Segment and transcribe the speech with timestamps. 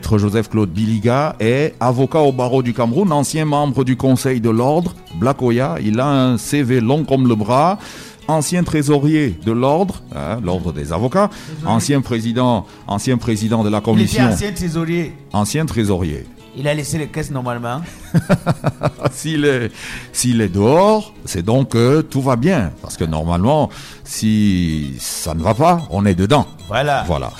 [0.00, 4.94] Maître Joseph-Claude Biliga est avocat au barreau du Cameroun, ancien membre du Conseil de l'Ordre,
[5.16, 5.76] Blakoya.
[5.84, 7.78] Il a un CV long comme le bras
[8.26, 11.28] ancien trésorier de l'ordre, hein, l'ordre des avocats,
[11.66, 14.22] ancien président, ancien président de la commission.
[14.22, 15.12] Il était ancien trésorier.
[15.34, 16.24] Ancien trésorier.
[16.56, 17.80] Il a laissé les caisses normalement.
[19.12, 19.70] s'il est,
[20.12, 22.72] s'il est dehors, c'est donc que tout va bien.
[22.82, 23.70] Parce que normalement,
[24.04, 26.46] si ça ne va pas, on est dedans.
[26.66, 27.04] Voilà.
[27.06, 27.30] Voilà.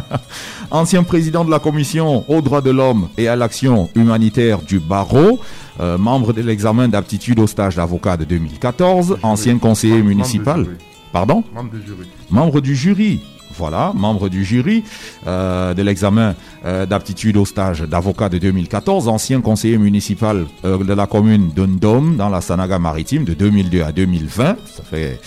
[0.70, 5.40] Ancien président de la commission aux droits de l'homme et à l'action humanitaire du barreau,
[5.80, 10.66] euh, membre de l'examen d'aptitude au stage d'avocat de 2014, ancien conseiller municipal.
[11.12, 11.44] Pardon?
[11.54, 12.08] Membre du jury.
[12.30, 13.20] Membre du jury
[13.56, 14.84] voilà, membre du jury
[15.26, 16.34] euh, de l'examen
[16.64, 22.16] euh, d'aptitude au stage d'avocat de 2014, ancien conseiller municipal euh, de la commune d'Undom
[22.16, 24.56] dans la Sanaga maritime de 2002 à 2020.
[24.74, 25.20] Ça fait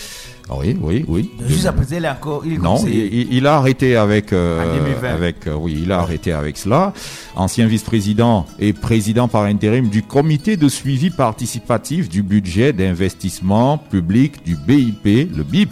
[0.48, 1.32] ah oui, oui, oui.
[1.48, 6.34] Juste après, il, encore, il non, il, a arrêté avec, avec, oui, il a arrêté
[6.34, 6.94] avec cela.
[7.36, 14.46] Ancien vice-président et président par intérim du comité de suivi participatif du budget d'investissement public
[14.46, 15.72] du BIP, le BIP,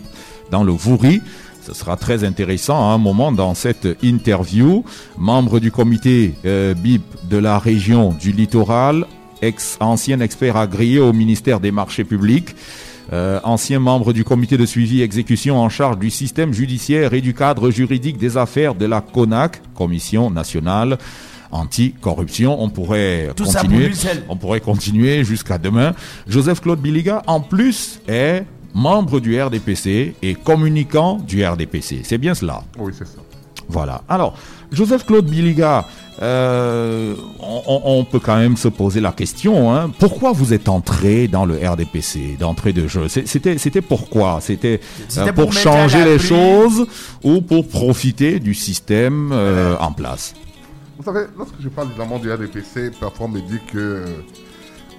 [0.49, 1.21] dans le Vouri.
[1.65, 4.83] Ce sera très intéressant à un moment dans cette interview.
[5.17, 9.05] Membre du comité euh, BIP de la région du littoral,
[9.41, 12.53] ex ancien expert agréé au ministère des marchés publics.
[13.13, 17.33] Euh, ancien membre du comité de suivi exécution en charge du système judiciaire et du
[17.33, 20.97] cadre juridique des affaires de la CONAC, Commission nationale
[21.53, 22.61] anti-corruption.
[22.61, 23.91] On pourrait continuer.
[24.27, 25.93] On pourrait continuer jusqu'à demain.
[26.27, 32.01] Joseph Claude Biliga, en plus, est membre du RDPC et communicant du RDPC.
[32.03, 33.19] C'est bien cela Oui, c'est ça.
[33.69, 34.01] Voilà.
[34.09, 34.35] Alors,
[34.71, 35.87] Joseph-Claude Biliga,
[36.21, 41.45] euh, on, peut quand même se poser la question, hein, pourquoi vous êtes entré dans
[41.45, 43.07] le RDPC, d'entrée de jeu?
[43.07, 44.79] C'était, c'était pourquoi C'était
[45.17, 46.85] euh, pour, changer les choses
[47.23, 50.33] ou pour profiter du système euh, en place?
[50.97, 54.05] Vous savez, lorsque je parle évidemment du RDPC, parfois on me dit que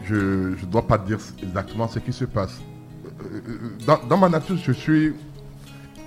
[0.04, 2.60] je ne dois pas dire exactement ce qui se passe.
[3.32, 5.14] Euh, dans, ma nature, je suis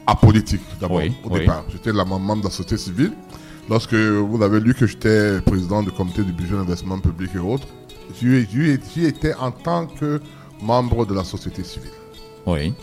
[0.05, 1.65] apolitique d'abord au départ.
[1.71, 3.13] J'étais la membre de la société civile.
[3.69, 7.67] Lorsque vous avez lu que j'étais président du comité du budget d'investissement public et autres,
[8.15, 10.21] j'y étais en tant que
[10.61, 11.91] membre de la société civile.
[12.45, 12.73] Oui.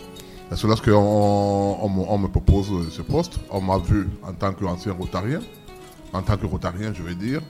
[0.49, 5.41] Parce que lorsque on, me propose ce poste, on m'a vu en tant qu'ancien rotarien,
[6.13, 7.41] en tant que rotarien, je veux dire,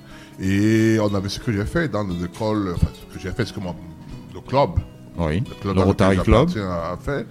[0.41, 3.33] et on a vu ce que j'ai fait dans les écoles, enfin, ce que j'ai
[3.33, 4.71] fait, ce que le club
[5.19, 6.51] oui, le, Rotary Club.
[6.59, 7.27] A fait.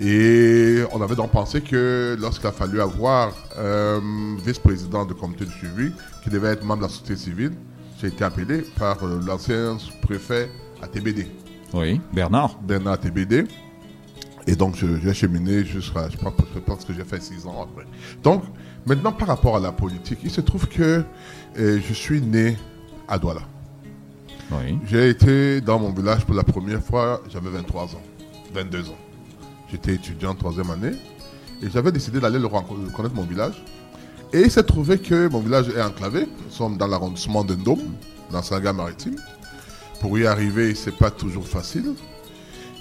[0.00, 5.50] Et on avait donc pensé que lorsqu'il a fallu avoir un vice-président de comité de
[5.50, 7.52] suivi qui devait être membre de la société civile,
[8.00, 10.48] j'ai été appelé par euh, l'ancien préfet
[10.80, 11.26] à TBD.
[11.74, 12.58] Oui, Bernard.
[12.62, 13.44] Bernard à TBD.
[14.46, 17.86] Et donc, j'ai cheminé jusqu'à, je pense, je pense que j'ai fait six ans après.
[18.22, 18.44] Donc,
[18.86, 21.02] maintenant, par rapport à la politique, il se trouve que
[21.58, 22.56] euh, je suis né
[23.08, 23.42] à Douala.
[24.86, 28.02] J'ai été dans mon village pour la première fois, j'avais 23 ans,
[28.54, 28.98] 22 ans.
[29.70, 30.92] J'étais étudiant en troisième année
[31.62, 33.62] et j'avais décidé d'aller le connaître mon village.
[34.32, 36.20] Et il s'est trouvé que mon village est enclavé.
[36.20, 37.78] Nous sommes dans l'arrondissement d'Endom,
[38.30, 39.16] dans Sanga maritime.
[40.00, 41.94] Pour y arriver, c'est pas toujours facile.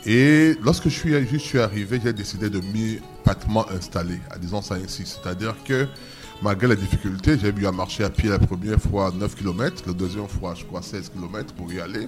[0.06, 5.06] Et lorsque je suis, arrivé, j'ai décidé de m'y patement installer, disons ça ainsi.
[5.06, 5.88] C'est-à-dire que
[6.42, 9.94] malgré les difficultés, j'ai eu à marcher à pied la première fois 9 km, la
[9.94, 12.08] deuxième fois, je crois, 16 km pour y aller.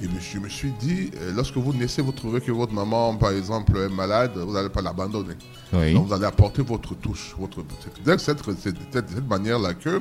[0.00, 3.32] Et je me suis dit, euh, lorsque vous naissez, vous trouvez que votre maman, par
[3.32, 5.34] exemple, est malade, vous n'allez pas l'abandonner.
[5.72, 7.34] Donc vous allez apporter votre touche.
[7.36, 7.64] Votre...
[8.04, 8.40] C'est cette,
[8.92, 10.00] cette manière-là que,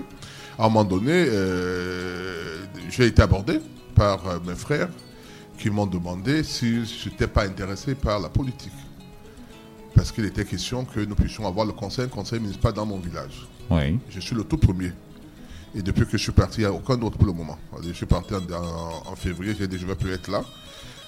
[0.59, 3.59] à un moment donné, euh, j'ai été abordé
[3.95, 4.89] par euh, mes frères
[5.57, 8.71] qui m'ont demandé si je n'étais pas intéressé par la politique.
[9.95, 13.47] Parce qu'il était question que nous puissions avoir le conseil, conseil municipal dans mon village.
[14.09, 14.91] Je suis le tout premier.
[15.75, 17.57] Et depuis que je suis parti, il n'y a aucun autre pour le moment.
[17.83, 20.41] Je suis parti en, février, j'ai dit je ne vais plus être là.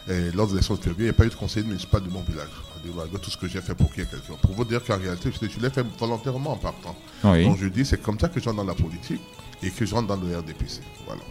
[0.07, 2.09] Et lors de l'élection de février, il n'y a pas eu de conseil municipal de
[2.09, 2.49] mon village.
[2.93, 4.33] Voilà, tout ce que j'ai fait pour qu'il y ait quelqu'un.
[4.41, 6.95] Pour vous dire qu'en réalité, je, l'ai fait volontairement en partant.
[7.23, 9.21] Donc je dis, c'est comme ça que j'entre dans la politique
[9.61, 10.81] et que j'entre dans le RDPC.
[11.05, 11.21] Voilà.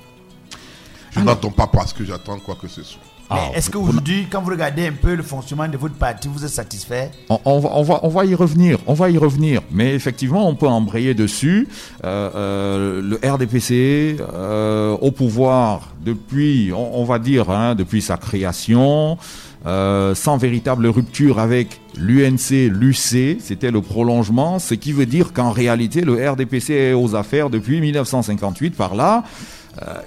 [1.10, 3.02] Je n'entends pas parce que j'attends quoi que ce soit.
[3.30, 6.50] Ah, est-ce qu'aujourd'hui, quand vous regardez un peu le fonctionnement de votre parti, vous êtes
[6.50, 7.10] satisfait?
[7.28, 9.60] On, va, on, va, on va y revenir, on va y revenir.
[9.70, 11.68] Mais effectivement, on peut embrayer dessus.
[12.04, 19.18] Euh, euh, le RDPC euh, au pouvoir depuis, on, va dire, hein, depuis sa création,
[19.66, 26.00] sans véritable rupture avec l'UNC, l'UC, c'était le prolongement, ce qui veut dire qu'en réalité,
[26.00, 29.24] le RDPC est aux affaires depuis 1958 par là.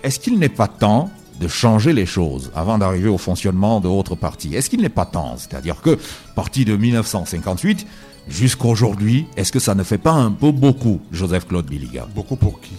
[0.02, 4.14] Est-ce qu'il n'est pas temps de changer les choses avant d'arriver au fonctionnement de autres
[4.16, 4.56] partis.
[4.56, 5.36] Est-ce qu'il n'est pas temps?
[5.38, 5.98] C'est-à-dire que,
[6.36, 7.88] parti de 1958
[8.30, 12.62] jusqu'à aujourd'hui, est-ce que ça ne fait pas un peu beaucoup, Joseph-Claude Billiga Beaucoup pour
[12.62, 12.76] qui?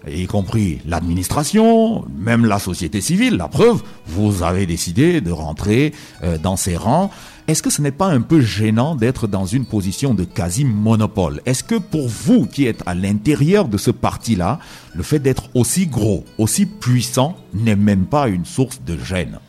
[0.07, 3.37] y compris l'administration, même la société civile.
[3.37, 5.93] La preuve, vous avez décidé de rentrer
[6.23, 7.09] euh, dans ces rangs.
[7.47, 11.41] Est-ce que ce n'est pas un peu gênant d'être dans une position de quasi-monopole?
[11.45, 14.59] Est-ce que pour vous qui êtes à l'intérieur de ce parti-là,
[14.93, 19.39] le fait d'être aussi gros, aussi puissant, n'est même pas une source de gêne?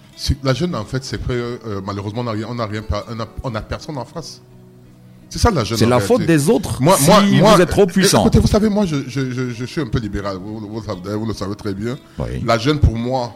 [0.43, 2.85] La gêne, en fait, c'est que euh, malheureusement, on n'a rien,
[3.43, 4.41] on a personne en face.
[5.29, 5.79] C'est ça la jeune.
[5.79, 8.21] C'est la faute des autres moi, si moi, vous êtes trop puissant.
[8.21, 10.37] Écoutez, vous savez, moi, je, je, je, suis un peu libéral.
[10.37, 11.99] Vous, vous, le savez très bien.
[12.45, 13.35] La jeune, pour moi,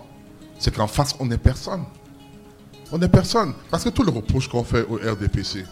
[0.58, 1.82] c'est qu'en face, on n'est personne.
[2.92, 3.54] On n'est personne.
[3.70, 5.64] Parce que tout le reproche qu'on fait au RDPC,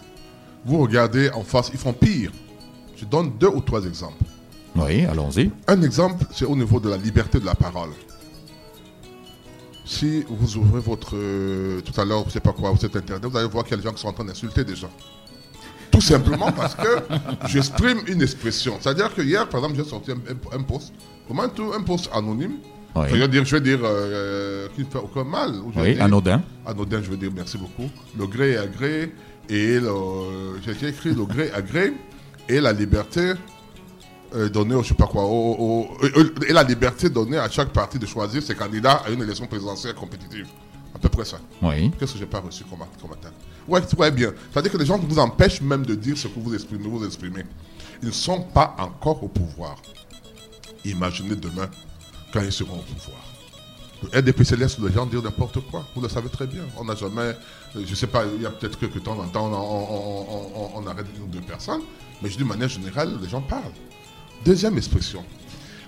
[0.64, 2.32] vous regardez en face, ils font pire.
[2.96, 4.24] Je donne deux ou trois exemples.
[4.76, 5.50] Oui, allons-y.
[5.66, 7.90] Un exemple, c'est au niveau de la liberté de la parole.
[9.88, 11.16] Si vous ouvrez votre.
[11.16, 13.64] Euh, tout à l'heure, je ne sais pas quoi, vous êtes internet, vous allez voir
[13.64, 14.90] qu'il y a des gens qui sont en train d'insulter des gens.
[15.90, 16.98] Tout simplement parce que
[17.48, 18.76] j'exprime une expression.
[18.78, 20.92] C'est-à-dire que hier, par exemple, j'ai sorti un, post,
[21.26, 22.58] comment un post anonyme?
[23.08, 25.54] Je veux dire, je veux dire euh, qui ne fait aucun mal.
[25.74, 26.42] Oui, anodin.
[26.66, 27.88] Anodin, je veux dire merci beaucoup.
[28.18, 29.14] Le gré à gré
[29.48, 29.78] et
[30.66, 31.94] j'ai écrit le gré à gré
[32.46, 33.32] et la liberté
[34.34, 35.24] euh, donnée, je sais pas quoi,
[36.46, 39.94] et la liberté donnée à chaque parti de choisir ses candidats à une élection présidentielle
[39.94, 40.46] compétitive.
[40.94, 41.38] À peu près ça.
[41.62, 41.90] Oui.
[41.98, 43.32] Qu'est-ce que j'ai pas reçu comme, comme attaque?
[43.68, 44.32] Ouais, très bien.
[44.50, 46.88] C'est-à-dire que les gens vous empêchent même de dire ce que vous exprimez.
[46.88, 47.44] Vous exprimez.
[48.02, 49.76] Ils ne sont pas encore au pouvoir.
[50.84, 51.68] Imaginez demain
[52.32, 53.22] quand ils seront au pouvoir.
[54.02, 55.84] Le RDPC laisse les gens dire n'importe quoi.
[55.94, 56.62] Vous le savez très bien.
[56.76, 57.36] On n'a jamais,
[57.74, 59.50] je ne sais pas, il y a peut-être que de temps en temps,
[60.74, 61.82] on, arrête une ou deux personnes.
[62.22, 63.62] Mais je dis de manière générale, les gens parlent.
[64.44, 65.24] Deuxième expression.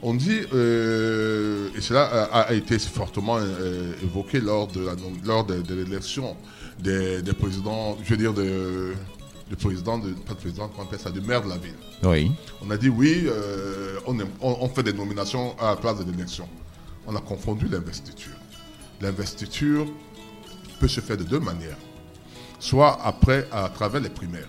[0.02, 4.87] On dit, euh, et cela a, été fortement euh, évoqué lors de,
[5.25, 6.37] lors de l'élection
[6.79, 8.94] des, présidents, je veux dire, de,
[9.58, 11.75] président, de, pas de président, on appelle ça, de maire de la ville.
[12.02, 12.32] Oui.
[12.64, 13.99] On a dit oui, euh,
[14.41, 16.49] on, fait des nominations à la place de l'élection.
[17.06, 18.32] On a confondu l'investiture.
[19.03, 19.87] L'investiture
[20.79, 21.76] peut se faire de deux manières.
[22.58, 24.49] Soit après, à travers les primaires.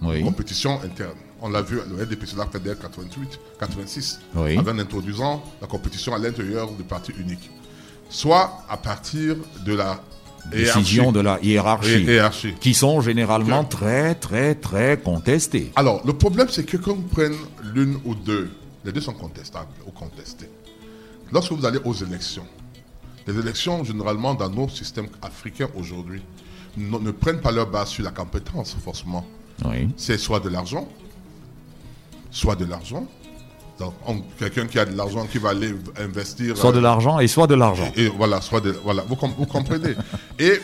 [0.00, 0.22] Oui.
[0.22, 1.16] Compétition interne.
[1.44, 4.56] On l'a vu, le RDPC l'a fait dès 88, 86, oui.
[4.56, 7.50] en introduisant la compétition à l'intérieur du parti unique.
[8.08, 9.34] Soit à partir
[9.66, 10.00] de la
[10.50, 12.06] décisions de la hiérarchie,
[12.60, 15.72] qui sont généralement très, très, très contestées.
[15.76, 17.36] Alors, le problème, c'est que quand vous prenez
[17.74, 18.50] l'une ou deux,
[18.84, 20.48] les deux sont contestables ou contestés.
[21.32, 22.46] Lorsque vous allez aux élections,
[23.26, 26.22] les élections, généralement, dans nos systèmes africains aujourd'hui,
[26.76, 29.26] ne, prennent pas leur base sur la compétence, forcément.
[29.64, 29.88] Oui.
[29.96, 30.88] C'est soit de l'argent,
[32.32, 33.06] soit de l'argent,
[34.38, 36.56] quelqu'un qui a de l'argent qui va aller investir.
[36.56, 37.90] Soit de euh, l'argent et soit de l'argent.
[37.96, 39.94] Et, voilà, soit de, voilà, vous, vous comprenez.
[40.38, 40.60] et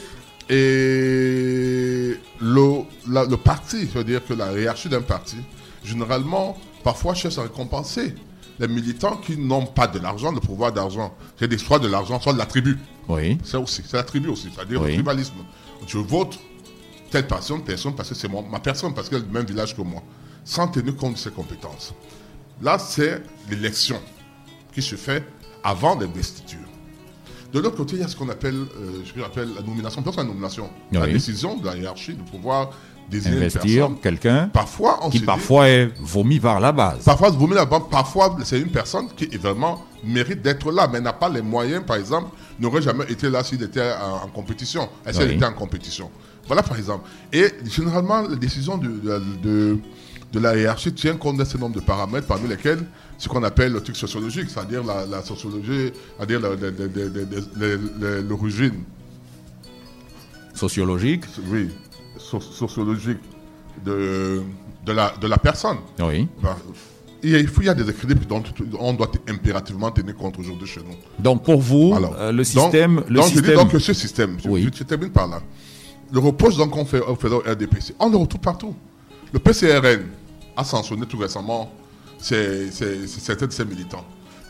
[0.50, 5.37] et le, le parti, je veux dire que la hiérarchie d'un parti,
[5.84, 8.14] généralement, parfois cherche à récompenser
[8.58, 11.14] les militants qui n'ont pas de l'argent, le pouvoir d'argent.
[11.38, 12.78] C'est des soit de l'argent, soit de la tribu.
[13.08, 13.37] Oui.
[13.44, 15.34] C'est aussi, c'est la tribu aussi, c'est-à-dire le tribalisme.
[15.87, 16.38] Je vote
[17.10, 19.82] telle personne, personne parce que c'est ma personne, parce qu'elle a le même village que
[19.82, 20.02] moi,
[20.49, 21.93] sans tenir compte de ses compétences.
[22.62, 24.00] Là, c'est l'élection
[24.73, 25.23] qui se fait
[25.62, 26.59] avant l'investiture.
[27.52, 30.11] De l'autre côté, il y a ce qu'on appelle, euh, je appelle la nomination, peut
[30.17, 32.71] la nomination, la décision de la hiérarchie de pouvoir
[33.11, 37.05] désigner Investir quelqu'un parfois, qui parfois est vomi par la base.
[37.05, 37.83] Parfois, vomi la base.
[37.90, 41.97] Parfois, c'est une personne qui vraiment mérite d'être là, mais n'a pas les moyens, par
[41.97, 42.28] exemple,
[42.59, 46.11] n'aurait jamais été là s'il était en, compétition, s'il était en compétition.
[46.47, 47.07] Voilà, par exemple.
[47.33, 48.88] Et généralement, la décision de
[49.43, 49.78] de
[50.35, 52.85] la hiérarchie tient compte d'un certain nombre de paramètres, parmi lesquels
[53.16, 56.40] ce qu'on appelle le truc sociologique, c'est-à-dire la, sociologie, c'est-à-dire
[58.28, 58.85] l'origine
[60.54, 61.25] sociologique.
[61.50, 61.70] Oui,
[62.18, 63.18] sociologique
[63.85, 64.42] de,
[64.85, 65.78] de, la, de la personne.
[66.00, 66.28] Oui.
[66.42, 66.56] Ben,
[67.23, 68.42] il, faut, il y a des équilibres dont
[68.78, 70.94] on doit impérativement tenir compte aujourd'hui chez nous.
[71.23, 72.97] Donc pour vous, euh, le système...
[72.97, 73.44] Donc, le donc système...
[73.44, 75.40] je dis donc que ce système, je, je, termine par là,
[76.12, 78.75] le reproche donc qu'on fait, au RDPC, on le retrouve partout.
[79.32, 80.06] Le PCRN
[80.56, 81.70] a sanctionné tout récemment
[82.20, 84.04] certains de ses militants.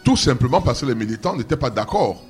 [0.04, 2.23] Tout simplement parce que les militants n'étaient pas d'accord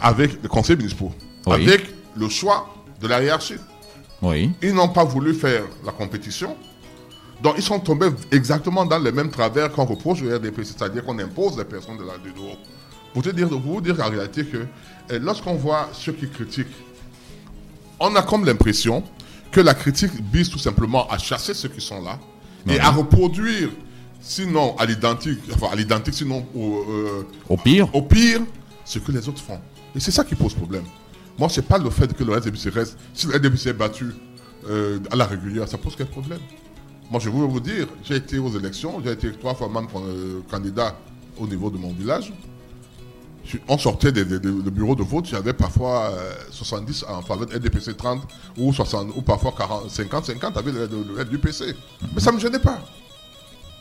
[0.00, 1.08] avec le conseil municipal,
[1.46, 1.82] avec
[2.16, 3.56] le choix de la hiérarchie.
[4.22, 4.50] Oui.
[4.62, 6.56] Ils n'ont pas voulu faire la compétition.
[7.42, 11.18] Donc, ils sont tombés exactement dans les mêmes travers qu'on reproche au RDP, c'est-à-dire qu'on
[11.18, 12.58] impose les personnes de la de dehors.
[13.14, 14.66] Pour te dire, vous dire en réalité que
[15.10, 16.68] eh, lorsqu'on voit ceux qui critiquent,
[17.98, 19.02] on a comme l'impression
[19.50, 22.18] que la critique vise tout simplement à chasser ceux qui sont là
[22.68, 23.70] et à reproduire,
[24.20, 28.40] sinon à l'identique, enfin à l'identique, sinon au, euh, au pire, au pire,
[28.84, 29.58] ce que les autres font.
[29.94, 30.84] Et c'est ça qui pose problème.
[31.38, 32.98] Moi, c'est pas le fait que le RDPC reste.
[33.14, 34.06] Si le RDPC est battu
[34.68, 36.40] euh, à la régulière, ça pose quel problème?
[37.10, 40.40] Moi, je voulais vous dire, j'ai été aux élections, j'ai été trois fois même euh,
[40.50, 40.96] candidat
[41.38, 42.32] au niveau de mon village.
[43.68, 46.12] On sortait des, bureaux de vote, j'avais parfois
[46.50, 48.22] 70 euh, en faveur de RDPC 30
[48.58, 49.52] ou, 60, ou parfois
[49.88, 51.74] 50-50 avec le, le, RDPC.
[52.14, 52.78] Mais ça ne me gênait pas.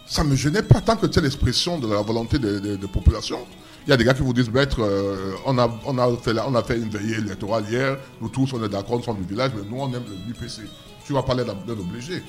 [0.07, 3.45] Ça ne me gênait pas tant que c'est l'expression de la volonté des populations.
[3.85, 6.33] Il y a des gars qui vous disent, maître, euh, on, a, on, a fait
[6.45, 9.27] on a fait une veillée électorale hier, nous tous on est d'accord, nous sommes du
[9.27, 10.63] village, mais nous on aime le UPC.
[11.05, 12.21] Tu vas parler d'un obligé.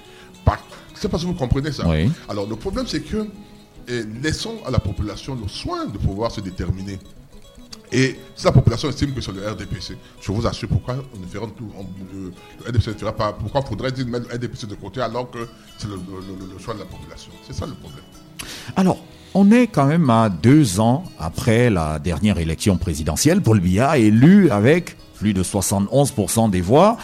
[0.95, 1.85] C'est parce que vous comprenez ça.
[2.29, 3.27] Alors le problème c'est que
[4.23, 6.99] laissons à la population le soin de pouvoir se déterminer.
[7.92, 11.26] Et si la population estime que c'est le RDPC, je vous assure pourquoi on ne
[11.26, 16.59] fera tout, pas, pourquoi faudrait-il mettre le RDPC de côté alors que c'est le, le
[16.59, 17.32] choix de la population?
[17.47, 18.04] C'est ça le problème.
[18.76, 18.99] Alors,
[19.35, 23.40] on est quand même à deux ans après la dernière élection présidentielle.
[23.40, 26.97] Paul Biya élu avec plus de 71% des voix.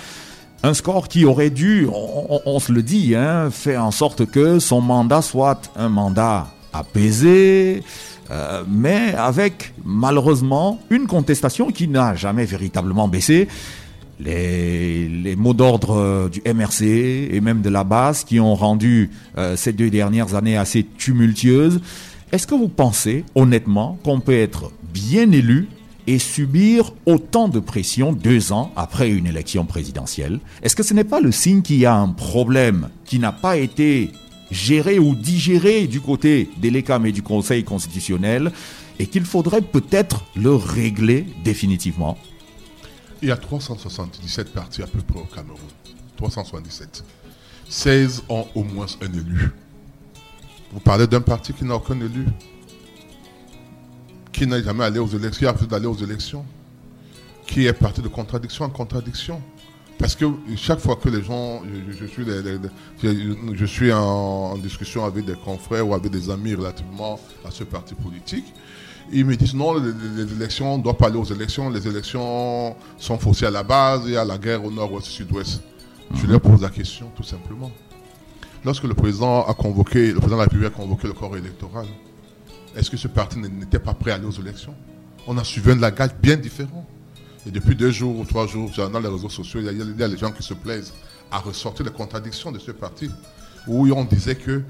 [0.62, 4.80] Un score qui aurait dû, on, se le dit, hein, faire en sorte que son
[4.80, 7.84] mandat soit un mandat apaisé,
[8.30, 13.49] euh, mais avec malheureusement une contestation qui n'a jamais véritablement baissé.
[14.18, 19.75] Les, mots d'ordre du MRC et même de la base qui ont rendu euh, ces
[19.75, 21.80] deux dernières années assez tumultueuses.
[22.33, 25.68] Est-ce que vous pensez honnêtement qu'on peut être bien élu
[26.06, 30.40] et subir autant de pression deux ans après une élection présidentielle?
[30.62, 33.59] Est-ce que ce n'est pas le signe qu'il y a un problème qui n'a pas
[33.59, 34.11] été
[34.50, 38.52] géré ou digéré du côté des LECAM et du Conseil constitutionnel
[38.98, 42.16] et qu'il faudrait peut-être le régler définitivement
[43.22, 45.60] Il y a 377 partis à peu près au Cameroun.
[46.16, 47.04] 377.
[47.68, 49.50] 16 ont au moins un élu.
[50.72, 52.26] Vous parlez d'un parti qui n'a aucun élu,
[54.32, 56.44] qui n'a jamais allé aux élections, qui a d'aller aux élections,
[57.46, 59.40] qui est parti de contradiction en contradiction.
[59.98, 60.26] Parce que
[60.56, 62.24] chaque fois que les gens, je, suis,
[63.54, 67.94] je suis en, discussion avec des confrères ou avec des amis relativement à ce parti
[67.94, 68.44] politique,
[69.10, 72.76] ils me disent non, les, élections, on ne doit pas aller aux élections, les élections
[72.98, 75.62] sont faussées à la base, il y a la guerre au nord, ouest, sud-ouest.
[76.14, 77.70] Je leur pose la question, tout simplement
[78.66, 81.86] lorsque le président a convoqué, le président de la République a convoqué le corps électoral,
[82.74, 84.74] est-ce que ce parti n'était pas prêt à aller aux élections?
[85.26, 86.84] On a suivi un langage bien différent.
[87.46, 90.16] Et depuis deux jours ou trois jours, dans les réseaux sociaux, il y, a, des
[90.18, 90.92] gens qui se plaisent
[91.30, 93.10] à ressortir les contradictions de ce parti,
[93.66, 94.62] où on disait que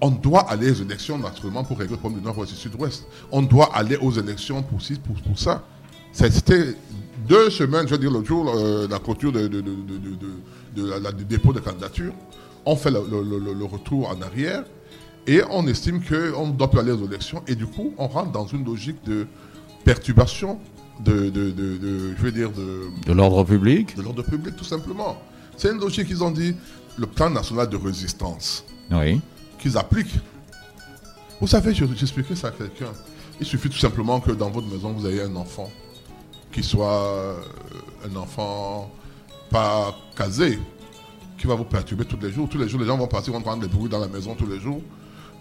[0.00, 3.04] on doit aller aux élections naturellement pour régler le problème du Nord-Ouest et du Sud-Ouest.
[3.30, 5.62] On doit aller aux élections pour, pour, pour ça.
[6.12, 6.74] C'était
[7.28, 11.60] deux semaines, je veux dire, le jour, euh, la clôture de, de, du dépôt de
[11.60, 12.14] candidature
[12.64, 14.64] on fait le, retour en arrière
[15.26, 17.42] et on estime qu'on ne doit plus aller aux élections.
[17.46, 19.26] Et du coup, on rentre dans une logique de
[19.84, 20.58] perturbation
[21.04, 21.32] de,
[22.16, 23.96] je veux dire, de, l'ordre public.
[23.96, 25.20] De l'ordre public, tout simplement.
[25.56, 26.54] C'est une logique qu'ils ont dit,
[26.96, 28.64] le plan national de résistance.
[28.90, 29.20] Oui.
[29.58, 30.18] Qu'ils appliquent.
[31.40, 32.92] Vous savez, j'expliquais ça à quelqu'un.
[33.40, 35.70] Il suffit tout simplement que dans votre maison, vous ayez un enfant
[36.52, 37.36] qui soit euh,
[38.10, 38.90] un enfant
[39.50, 40.58] pas casé,
[41.38, 42.48] qui va vous perturber tous les jours.
[42.48, 44.46] Tous les jours, les gens vont partir, vont prendre des bruits dans la maison tous
[44.46, 44.82] les jours.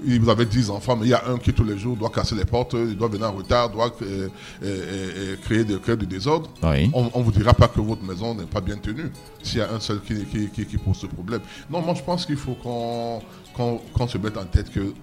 [0.02, 2.36] Vous avez 10 enfants, mais il y a un qui tous les jours doit casser
[2.36, 4.30] les portes, il doit venir en retard, doit euh,
[4.64, 5.64] euh, euh, créer,
[5.98, 6.50] du désordre.
[6.62, 9.12] On ne vous dira pas que votre maison n'est pas bien tenue
[9.44, 11.42] s'il y a un seul qui, pose ce problème.
[11.70, 14.94] Non, moi je pense qu'il faut qu'on se mette en tête que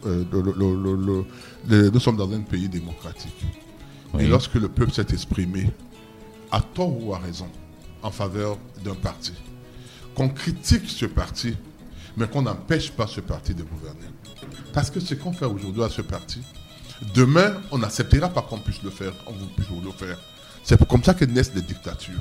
[1.90, 3.44] nous sommes dans un pays démocratique.
[4.18, 5.70] Et lorsque le peuple s'est exprimé,
[6.50, 7.48] à tort ou à raison,
[8.02, 9.32] en faveur d'un parti,
[10.14, 11.54] qu'on critique ce parti,
[12.16, 14.06] mais qu'on n'empêche pas ce parti de gouverner.
[14.76, 16.42] Parce que ce qu'on fait aujourd'hui à ce parti,
[17.14, 20.18] demain, on n'acceptera pas qu'on puisse le faire, on puisse le faire.
[20.62, 22.20] C'est comme ça que naissent les dictatures.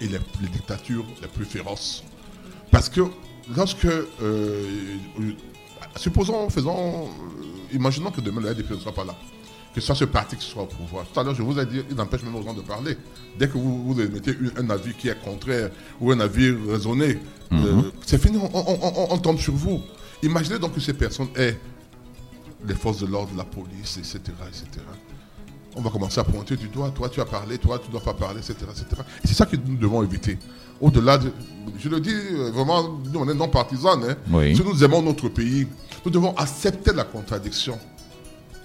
[0.00, 0.20] et les,
[0.52, 2.04] dictatures les plus féroces.
[2.70, 3.00] Parce que
[3.56, 4.68] lorsque, euh,
[5.96, 7.08] supposons, faisons,
[7.72, 9.16] imaginons que demain le RDP ne soit pas là
[9.74, 11.04] que soit ce parti qui soit au pouvoir.
[11.12, 12.96] Tout à l'heure, je vous ai dit, il empêche même aux gens de parler.
[13.38, 17.18] Dès que vous, vous émettez un avis qui est contraire ou un avis raisonné,
[17.50, 17.64] mhm.
[17.66, 19.82] euh, c'est fini, on, tombe sur vous.
[20.22, 21.58] Imaginez donc que ces personnes aient
[22.66, 24.84] les forces de l'ordre, la police, etc., etc.
[25.76, 26.90] On va commencer à pointer du doigt.
[26.90, 28.54] Toi, tu as parlé, toi, tu ne dois pas parler, etc.
[28.70, 29.02] etc.
[29.22, 30.38] Et c'est ça que nous devons éviter.
[30.80, 31.32] Au-delà de.
[31.78, 34.00] Je le dis euh, vraiment, nous, on est non partisans.
[34.02, 34.54] Hein.
[34.54, 35.66] Si nous aimons notre pays,
[36.04, 37.78] nous devons accepter la contradiction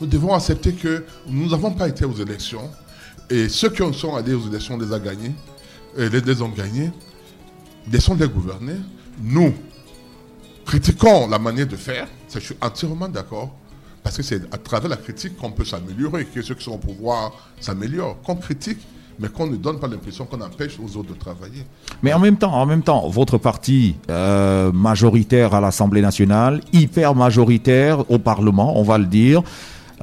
[0.03, 2.69] nous devons accepter que nous n'avons pas été aux élections
[3.29, 5.33] et ceux qui sont allés aux élections les, a gagnés,
[5.97, 6.91] et les, les ont gagnés,
[7.89, 8.75] laissons les gouverner.
[9.21, 9.53] Nous
[10.65, 13.55] critiquons la manière de faire, je suis entièrement d'accord,
[14.03, 16.77] parce que c'est à travers la critique qu'on peut s'améliorer, que ceux qui sont au
[16.77, 18.21] pouvoir s'améliorent.
[18.21, 18.79] Qu'on critique,
[19.19, 21.65] mais qu'on ne donne pas l'impression qu'on empêche aux autres de travailler.
[22.01, 27.15] Mais en même temps, en même temps, votre parti euh, majoritaire à l'Assemblée nationale, hyper
[27.15, 29.41] majoritaire au Parlement, on va le dire,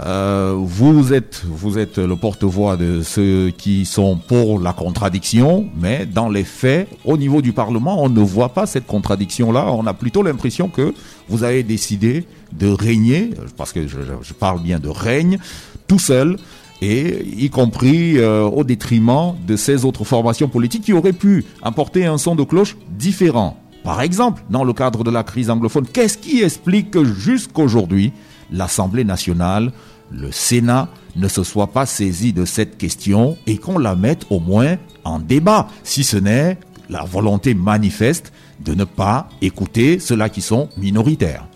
[0.07, 6.07] euh, vous êtes, vous êtes le porte-voix de ceux qui sont pour la contradiction, mais
[6.07, 9.67] dans les faits, au niveau du Parlement, on ne voit pas cette contradiction-là.
[9.73, 10.95] On a plutôt l'impression que
[11.29, 15.39] vous avez décidé de régner, parce que je, parle bien de règne,
[15.87, 16.37] tout seul,
[16.83, 22.07] et y compris euh, au détriment de ces autres formations politiques qui auraient pu apporter
[22.07, 23.59] un son de cloche différent.
[23.85, 28.13] Par exemple, dans le cadre de la crise anglophone, qu'est-ce qui explique que jusqu'aujourd'hui,
[28.53, 29.73] l'Assemblée nationale
[30.11, 34.41] le Sénat ne se soit pas saisi de cette question et qu'on la mette au
[34.41, 40.43] moins en débat, si ce n'est la volonté manifeste de ne pas écouter ceux-là qui
[40.43, 41.47] sont minoritaires.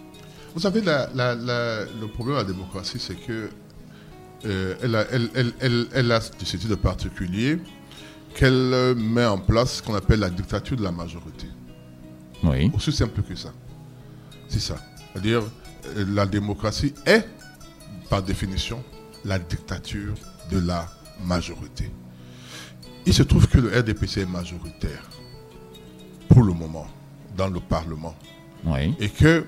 [0.54, 3.50] Vous savez, le problème de la démocratie, c'est que
[4.46, 5.04] euh, elle, a,
[5.94, 7.58] elle, a décidé de particulier
[8.34, 11.46] qu'elle met en place ce qu'on appelle la dictature de la majorité.
[12.42, 12.70] Oui.
[12.74, 13.52] Aussi simple que ça.
[14.48, 14.76] C'est ça.
[15.12, 15.42] C'est-à-dire,
[15.96, 17.26] euh, la démocratie est
[18.08, 18.82] par définition,
[19.24, 20.14] la dictature
[20.50, 20.88] de la
[21.24, 21.90] majorité.
[23.06, 25.02] Il se trouve que le RDPC est majoritaire
[26.28, 26.86] pour le moment
[27.36, 28.14] dans le Parlement.
[28.98, 29.46] Et que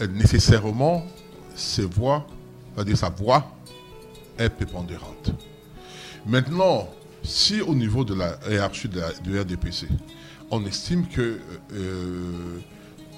[0.00, 1.06] euh, nécessairement,
[1.54, 2.26] ses voix,
[2.94, 3.50] sa voix,
[4.38, 5.32] est prépondérante.
[6.26, 6.88] Maintenant,
[7.22, 9.88] si au niveau de la hiérarchie de du RDPC,
[10.50, 11.40] on estime que
[11.72, 12.58] euh,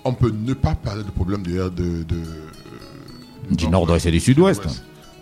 [0.04, 2.22] on peut ne pas parler de problème de, de, de
[3.50, 4.62] du nord-ouest et du sud-ouest.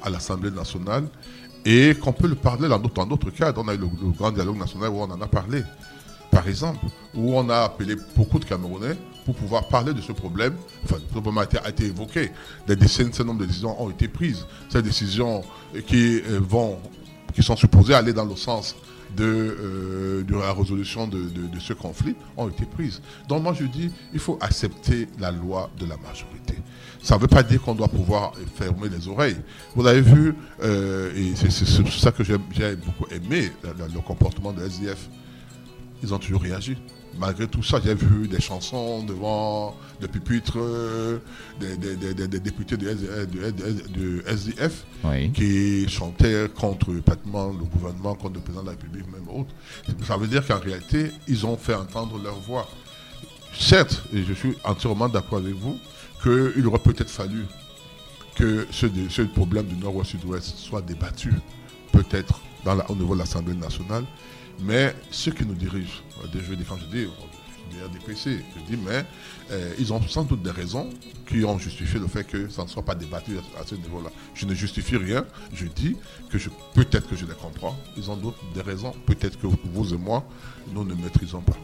[0.03, 1.05] À l'Assemblée nationale
[1.65, 3.53] et qu'on peut le parler dans d'autres cas.
[3.57, 5.63] On a eu le, grand dialogue national où on en a parlé,
[6.31, 10.55] par exemple, où on a appelé beaucoup de Camerounais pour pouvoir parler de ce problème.
[10.85, 12.31] Enfin, ce problème a été, évoqué.
[12.67, 14.47] Des décennies, un nombre de décisions ont été prises.
[14.71, 15.43] Ces décisions
[15.87, 16.79] qui euh, vont,
[17.35, 18.75] qui sont supposées aller dans le sens
[19.17, 23.01] de, euh, de la résolution de, ce conflit ont été prises.
[23.29, 26.55] Donc moi je dis, il faut accepter la loi de la majorité.
[27.03, 29.37] Ça ne veut pas dire qu'on doit pouvoir fermer les oreilles.
[29.75, 35.09] Vous avez vu, euh, et c'est ça que j'ai beaucoup aimé, le, comportement de SDF.
[36.03, 36.77] Ils ont toujours réagi.
[37.19, 40.59] Malgré tout ça, j'ai vu des chansons devant le pupitre
[41.59, 44.85] des, députés de, SDF
[45.35, 49.51] qui chantaient contre pratiquement le gouvernement, contre le président de la République, même autre.
[50.07, 52.69] Ça veut dire qu'en réalité, ils ont fait entendre leur voix.
[53.59, 55.79] Certes, et je suis entièrement d'accord avec vous,
[56.23, 57.47] qu'il aurait peut-être fallu
[58.37, 61.33] que ce, problème du nord-ouest-sud-ouest soit débattu,
[62.03, 62.41] peut-être
[62.89, 64.05] au niveau de l'Assemblée nationale,
[64.61, 67.07] mais ceux qui nous dirigent, je dis, quand je dis,
[67.85, 69.05] RDPC, je dis, mais
[69.51, 70.89] euh, ils ont sans doute des raisons
[71.29, 74.11] qui ont justifié le fait que ça ne soit pas débattu à, ce niveau-là.
[74.35, 75.97] Je ne justifie rien, je dis
[76.31, 76.39] que
[76.75, 77.77] peut-être que je les comprends.
[77.97, 80.25] Ils ont d'autres des raisons, peut-être que vous et moi,
[80.73, 81.57] nous ne maîtrisons pas.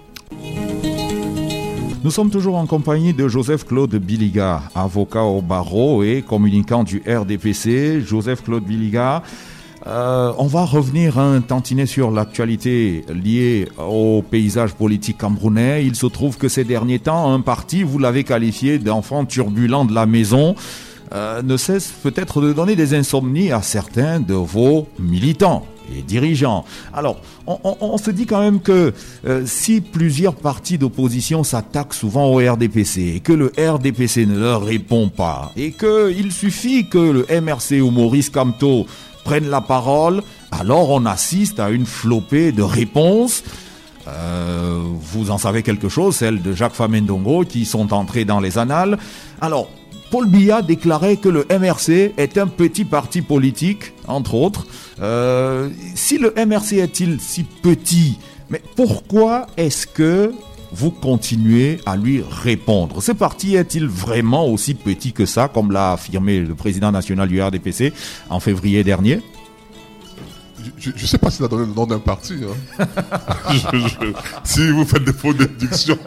[2.02, 8.02] Nous sommes toujours en compagnie de Joseph-Claude Biliga, avocat au barreau et communicant du RDPC.
[8.02, 9.22] Joseph-Claude Biliga,
[9.86, 15.84] euh, on va revenir un tantinet sur l'actualité liée au paysage politique camerounais.
[15.84, 19.94] Il se trouve que ces derniers temps, un parti, vous l'avez qualifié d'enfant turbulent de
[19.94, 20.54] la maison,
[21.12, 26.64] euh, ne cesse peut-être de donner des insomnies à certains de vos militants et dirigeants.
[26.94, 28.94] Alors, on, se dit quand même que
[29.26, 34.64] euh, si plusieurs partis d'opposition s'attaquent souvent au RDPC et que le RDPC ne leur
[34.64, 38.86] répond pas et qu'il suffit que le MRC ou Maurice Camteau
[39.24, 43.42] prennent la parole, alors on assiste à une flopée de réponses.
[44.06, 48.58] Euh, vous en savez quelque chose, celles de Jacques Famendongo qui sont entrées dans les
[48.58, 48.98] annales.
[49.40, 49.68] Alors,
[50.10, 54.66] Paul Biya déclarait que le MRC est un petit parti politique, entre autres.
[55.00, 58.18] Euh, si le MRC est-il si petit,
[58.50, 60.32] Mais pourquoi est-ce que
[60.74, 65.92] vous continuez à lui répondre Ce parti est-il vraiment aussi petit que ça, comme l'a
[65.92, 67.92] affirmé le président national du RDPC
[68.28, 69.20] en février dernier?
[70.78, 72.34] Je ne sais pas s'il a donné le nom d'un parti.
[72.78, 72.86] Hein.
[74.44, 75.98] si vous faites des fautes déductions,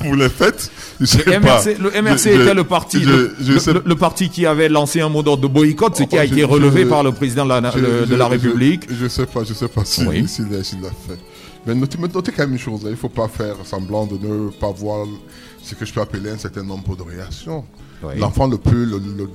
[0.00, 0.70] vous les faites.
[0.98, 5.42] le, MRC, le MRC était le parti, le, parti qui avait lancé un mot d'ordre
[5.42, 8.88] de boycott, ce qui a été relevé par le président de la, République.
[8.90, 11.18] Je ne sais pas, je sais pas s'il l'a fait.
[11.66, 12.88] Mais notez, notez, quand même une chose, hein.
[12.88, 15.06] il ne faut pas faire semblant de ne pas voir
[15.62, 17.64] ce que je peux appeler un certain nombre de réactions.
[18.16, 18.86] L'enfant le plus,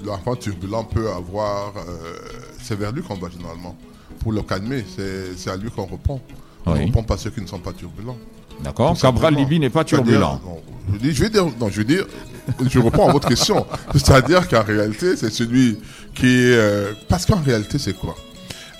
[0.04, 2.16] l'enfant turbulent peut avoir, euh,
[2.64, 3.76] c'est vers lui qu'on va généralement
[4.20, 6.20] pour le calmer, c'est à lui qu'on reprend.
[6.66, 8.18] On ne reprend pas ceux qui ne sont pas turbulents.
[8.64, 8.98] D'accord.
[8.98, 10.42] Cabral Libi n'est pas turbulent.
[11.02, 12.08] je, je, vais dire, non, je veux dire,
[12.68, 13.66] je reprends à votre question.
[13.94, 15.78] C'est-à-dire qu'en réalité, c'est celui
[16.16, 16.56] qui est.
[16.56, 18.16] Euh, parce qu'en réalité, c'est quoi?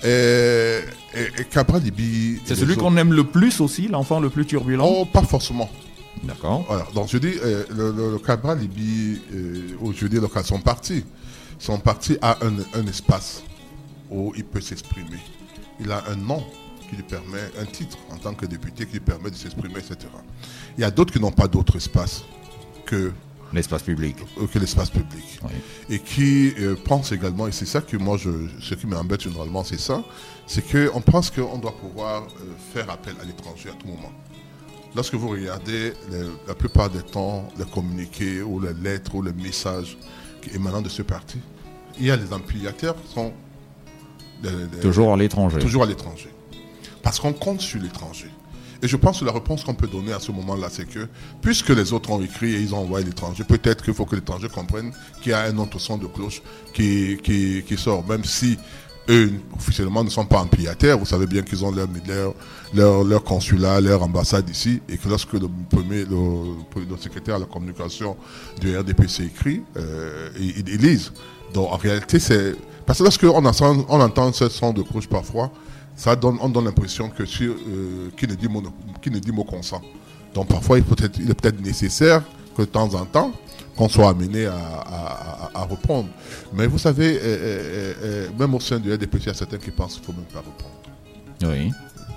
[0.06, 2.40] Et, Cabral Libi.
[2.44, 5.68] C'est celui qu'on aime le plus aussi, l'enfant le plus turbulent Oh, pas forcément.
[6.22, 6.66] D'accord.
[6.94, 11.04] donc je dis, euh, le, Cabral Libi, euh, je veux dire, son parti,
[11.58, 13.42] son parti a un, un espace
[14.10, 15.18] où il peut s'exprimer
[15.80, 16.42] il a un nom
[16.88, 19.96] qui lui permet, un titre en tant que député qui lui permet de s'exprimer, etc.
[20.78, 22.24] Il y a d'autres qui n'ont pas d'autre espace
[22.84, 23.12] que
[23.52, 24.16] l'espace public.
[24.52, 25.40] Que l'espace public.
[25.88, 28.30] Et qui euh, pensent également, et c'est ça que moi, je,
[28.60, 30.02] ce qui m'embête généralement, c'est ça,
[30.46, 34.12] c'est qu'on pense qu'on doit pouvoir euh, faire appel à l'étranger à tout moment.
[34.94, 35.92] Lorsque vous regardez
[36.48, 39.98] la plupart des temps les communiqués ou les lettres ou les messages
[40.54, 41.38] émanant de ce parti,
[41.98, 43.32] il y a les ampliateurs qui sont
[44.80, 45.58] toujours à l'étranger.
[45.58, 46.30] Toujours à l'étranger.
[47.02, 48.30] Parce qu'on compte sur l'étranger.
[48.86, 51.08] Et je pense que la réponse qu'on peut donner à ce moment-là, c'est que,
[51.42, 54.48] puisque les autres ont écrit et ils ont envoyé l'étranger, peut-être qu'il faut que l'étranger
[54.48, 56.40] comprenne qu'il y a un autre son de cloche
[56.72, 58.56] qui, qui, sort, même si
[59.08, 60.98] eux, officiellement, ne sont pas employataires.
[60.98, 66.04] Vous savez bien qu'ils ont leur, consulat, leur ambassade ici, et que lorsque le premier,
[66.04, 68.16] le, secrétaire à la communication
[68.60, 71.10] du RDPC écrit, euh, ils, lisent.
[71.52, 72.54] Donc en réalité, c'est
[72.86, 75.50] parce que lorsqu'on on entend ce son de cloche parfois,
[75.96, 78.62] ça donne, on donne l'impression que euh, qui, ne dit mot,
[79.00, 79.80] qui ne dit mot consent.
[80.34, 82.22] Donc parfois, il, peut être, il est peut-être nécessaire
[82.54, 83.32] que de temps en temps,
[83.74, 86.08] qu'on soit amené à, reprendre.
[86.54, 89.70] Mais vous savez, euh, euh, même au sein du RDP, il y a certains qui
[89.70, 90.74] pensent qu'il ne faut même pas reprendre.
[91.42, 91.72] Oui.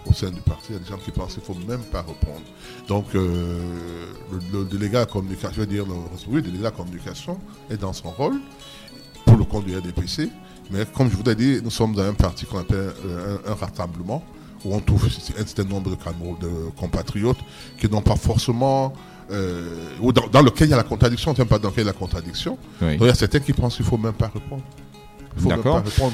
[0.06, 1.84] Au sein du parti, il y a des gens qui pensent qu'il ne faut même
[1.84, 2.42] pas reprendre.
[2.88, 5.94] Donc, le, délégat à communication, je veux dire, le,
[6.28, 7.40] oui, le délégat à communication
[7.70, 8.40] est dans son rôle
[9.26, 10.30] pour le compte du RDPC.
[10.72, 13.54] Mais comme je vous ai dit, nous sommes dans un parti qu'on appelle euh, un,
[13.54, 14.24] rassemblement,
[14.64, 17.40] où on trouve un certain nombre de, de compatriotes
[17.80, 18.94] qui n'ont pas forcément...
[19.32, 21.88] Euh, ou dans, lequel il y a la contradiction, on ne pas dans lequel il
[21.88, 22.58] y a la contradiction.
[22.82, 24.64] Donc il y a certains qui pensent qu'il ne faut même pas répondre.
[25.36, 26.14] Il faut même pas répondre.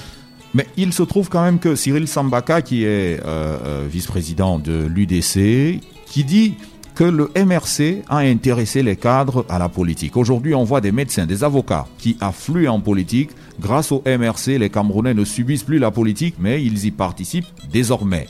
[0.53, 5.81] Mais il se trouve quand même que Cyril Sambaka, qui est euh, vice-président de l'UDC,
[6.05, 6.55] qui dit
[6.95, 10.15] que le MRC a intéressé les cadres à la politique.
[10.15, 13.31] Aujourd'hui, on voit des médecins, des avocats qui affluent en politique.
[13.59, 18.27] Grâce au MRC, les Camerounais ne subissent plus la politique, mais ils y participent désormais.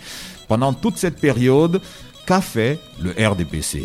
[0.47, 1.79] Pendant toute cette période,
[2.25, 3.83] qu'a fait le RDPC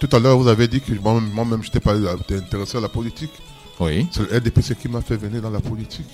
[0.00, 3.32] Tout à l'heure, vous avez dit que moi-même, je n'étais pas intéressé à la politique.
[3.78, 4.06] Oui.
[4.10, 6.08] C'est le RDPC qui m'a fait venir dans la politique.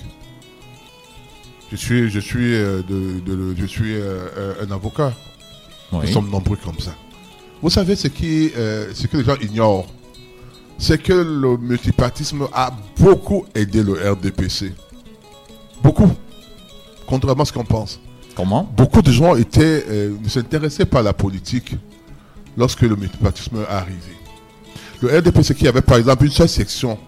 [1.71, 5.13] Je suis, je suis, euh, de, je suis euh, un avocat.
[5.93, 6.93] Nous sommes nombreux comme ça.
[7.63, 9.87] Vous savez ce, qui, euh, ce que les gens ignorent
[10.79, 14.73] C'est que le multipartisme a beaucoup aidé le RDPC.
[15.83, 16.11] Beaucoup.
[17.07, 18.01] Contrairement à ce qu'on pense.
[18.35, 18.65] Comment?
[18.77, 21.77] Beaucoup de gens étaient, euh, ne s'intéressaient pas à la politique
[22.57, 24.17] lorsque le multipartisme est arrivé.
[25.03, 26.99] Le RDPC qui avait par exemple une seule section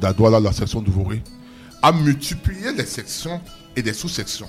[0.00, 1.22] d'Adouala, la section de Voré,
[1.82, 3.40] a multiplié les sections
[3.76, 4.48] et des sous-sections.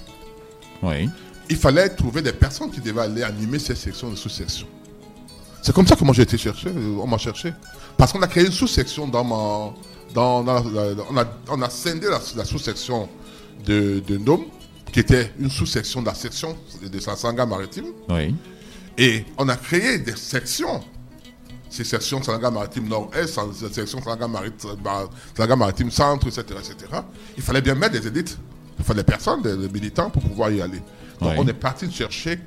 [0.81, 1.09] Oui
[1.49, 4.67] il fallait trouver des personnes qui devaient aller animer ces sections et sous-sections.
[5.61, 7.53] C'est comme ça que moi j'ai été cherché, on m'a cherché.
[7.97, 9.73] Parce qu'on a créé une sous-section dans ma.
[10.13, 13.07] Dans, on, a, on, a, scindé la, sous-section
[13.63, 14.43] de, de Ndom,
[14.91, 17.85] qui était une sous-section de la section de Sanga maritime.
[18.09, 18.33] Oui.
[18.97, 20.83] Et on a créé des sections.
[21.69, 23.39] Ces sections Sanga maritime nord-est,
[23.71, 24.71] sections Sanga maritime,
[25.57, 27.01] maritime centre, etc., etc.
[27.37, 28.39] Il fallait bien mettre des élites.
[28.79, 30.81] Il fallait des personnes, des militants pour pouvoir y aller.
[31.19, 32.39] Donc on est parti chercher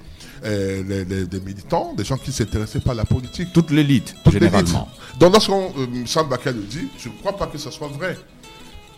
[0.45, 3.53] euh, des militants, des gens qui s'intéressaient pas à la politique.
[3.53, 4.89] Toute l'élite, généralement.
[5.19, 8.17] Donc lorsqu'on euh, Sam le dit, je ne crois pas que ce soit vrai.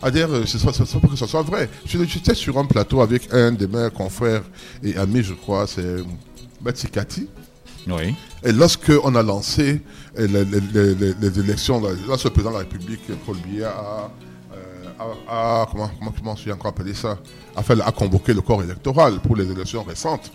[0.02, 1.68] À dire, euh, ce pas que ce soit vrai.
[1.86, 4.42] J'étais sur un plateau avec un de mes confrères
[4.82, 7.28] et amis, je crois, c'est Kati.
[7.88, 8.14] Oui.
[8.42, 9.80] Et lorsqu'on a lancé
[10.18, 14.10] euh, les, élections, lorsque le président de la République, Paul Biya, a
[14.98, 17.18] a, comment, comment, comment encore appelé ça,
[17.56, 20.30] a, fait, a convoqué le corps électoral pour les élections récentes.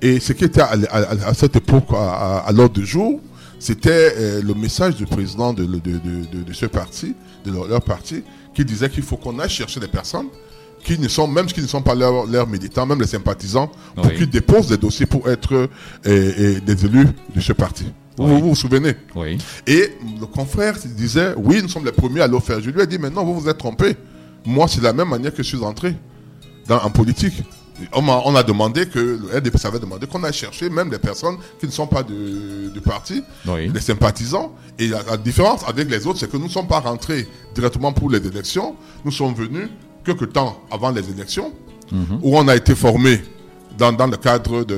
[0.00, 3.20] Et ce qui était à, cette époque à, l'ordre du jour,
[3.58, 5.66] c'était euh, le message du président de,
[6.52, 8.22] ce parti, de leur, parti,
[8.54, 10.28] qui disait qu'il faut qu'on aille chercher des personnes
[10.84, 14.30] qui ne sont, même qui ne sont pas leurs militants, même les sympathisants, pour qu'ils
[14.30, 15.68] déposent des dossiers pour être
[16.06, 17.86] euh, des élus de ce parti.
[18.18, 19.38] Vous, vous, souvenez Oui.
[19.66, 22.60] Et le confrère disait, oui, nous sommes les premiers à le faire.
[22.60, 23.96] Je lui ai dit, mais non, vous vous êtes trompé.
[24.44, 25.94] Moi, c'est la même manière que je suis entré
[26.66, 27.42] dans, en politique.
[27.92, 30.98] On a, on a, demandé que le RDP avait demandé qu'on aille chercher même des
[30.98, 34.52] personnes qui ne sont pas du, parti, les sympathisants.
[34.80, 38.10] Et la, différence avec les autres, c'est que nous ne sommes pas rentrés directement pour
[38.10, 38.74] les élections.
[39.04, 39.68] Nous sommes venus
[40.04, 41.52] quelques temps avant les élections,
[41.92, 42.18] mhm.
[42.22, 43.20] où on a été formés
[43.78, 44.74] dans, le cadre de,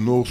[0.00, 0.24] nos,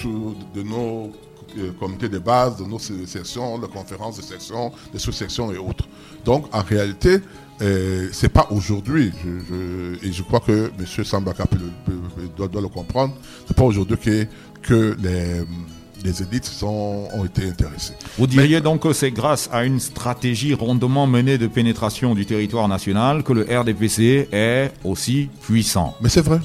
[1.79, 5.87] comités de base, de nos sections, de conférences de section, de sous-sections et autres.
[6.25, 7.19] Donc, en réalité,
[7.61, 9.11] euh, c'est pas aujourd'hui,
[10.01, 11.03] et je crois que M.
[11.03, 11.45] Sambaka
[12.35, 13.13] doit, doit, le comprendre,
[13.47, 14.27] c'est pas aujourd'hui
[14.63, 15.45] que les
[16.03, 17.93] les élites sont, ont été intéressées.
[18.17, 22.67] Vous diriez donc que c'est grâce à une stratégie rondement menée de pénétration du territoire
[22.67, 25.95] national que le RDPC est aussi puissant.
[26.01, 26.39] Mais c'est vrai.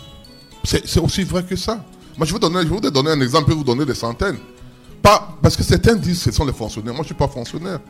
[0.65, 1.85] C'est aussi vrai que ça.
[2.17, 3.95] Moi, je vais, donner, je vais vous donner un exemple, je vais vous donner des
[3.95, 4.39] centaines.
[5.01, 6.93] Pas, parce que certains disent que ce sont les fonctionnaires.
[6.93, 7.81] Moi, je ne suis pas fonctionnaire.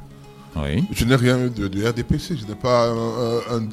[0.57, 0.85] Oui.
[0.93, 2.91] Je n'ai rien de, de, RDPC, je n'ai pas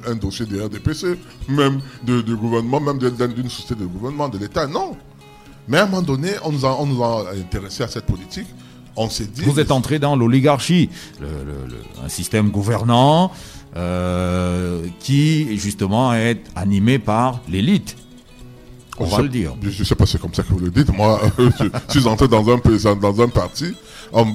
[0.08, 4.68] un, dossier de RDPC, même de, de gouvernement, même d'une société de gouvernement, de l'État.
[4.68, 4.96] Non.
[5.68, 8.48] Mais à un moment donné, on nous a, on nous a intéressé à cette politique.
[8.96, 9.42] On s'est dit.
[9.42, 10.90] Vous êtes entré dans l'oligarchie,
[12.04, 13.32] un système gouvernant
[13.76, 17.98] euh, qui justement est animé par l'élite.
[18.98, 19.54] On va le dire.
[19.62, 20.96] Je ne sais pas si c'est comme ça que vous le dites.
[20.96, 21.20] Moi,
[21.94, 23.74] je suis entré dans un, dans un parti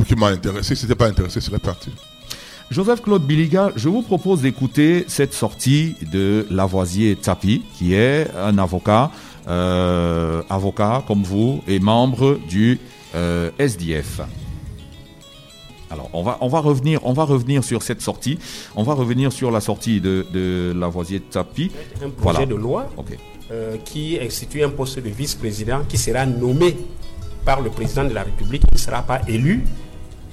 [0.06, 0.74] qui m'a intéressé.
[0.74, 1.90] Si n'était pas intéressé, c'est parti.
[2.70, 8.58] Joseph Claude Biliga, je vous propose d'écouter cette sortie de Lavoisier Tapi, qui est un
[8.58, 9.10] avocat
[9.48, 12.78] euh, avocat comme vous et membre du
[13.14, 14.20] euh, SDF.
[15.90, 18.38] Alors, on va, on, va revenir, on va revenir sur cette sortie.
[18.76, 21.70] On va revenir sur la sortie de, de Lavoisier Tapi.
[22.04, 22.88] Un projet de loi
[23.50, 26.76] euh, qui institue un poste de vice-président qui sera nommé
[27.44, 29.64] par le président de la République, qui ne sera pas élu.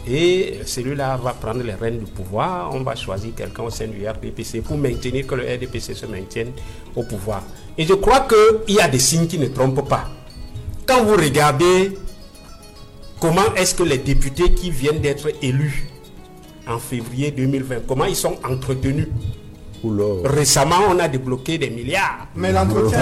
[0.08, 2.74] Et celui-là va prendre les rênes du pouvoir.
[2.74, 6.52] On va choisir quelqu'un au sein du RDPC pour maintenir que le RDPC se maintienne
[6.96, 7.43] au pouvoir.
[7.78, 10.10] Et je crois qu'il y a des signes qui ne trompent pas.
[10.86, 11.98] Quand vous regardez
[13.20, 15.88] comment est-ce que les députés qui viennent d'être élus
[16.68, 19.08] en février 2020, comment ils sont entretenus?
[20.26, 22.28] Récemment, on a débloqué des milliards.
[22.36, 23.00] Mais l'entretien.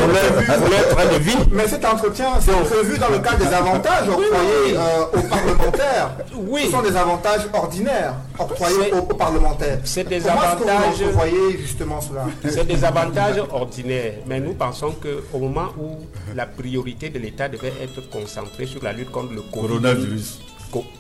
[1.52, 6.18] Mais cet entretien, c'est prévu dans le cadre des avantages octroyés euh, aux parlementaires.
[6.36, 6.66] Oui.
[6.66, 9.80] Ce sont des avantages ordinaires octroyés aux, parlementaires.
[9.84, 11.02] C'est des avantages.
[11.02, 12.26] vous voyez justement cela?
[12.48, 14.14] C'est des avantages ordinaires.
[14.28, 15.98] Mais nous pensons qu'au moment où
[16.36, 19.42] la priorité de l'État devait être concentrée sur la lutte contre le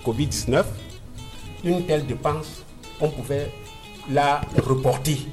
[0.06, 0.64] Covid-19,
[1.64, 2.64] une telle dépense,
[3.02, 3.52] on pouvait
[4.12, 5.28] la reporter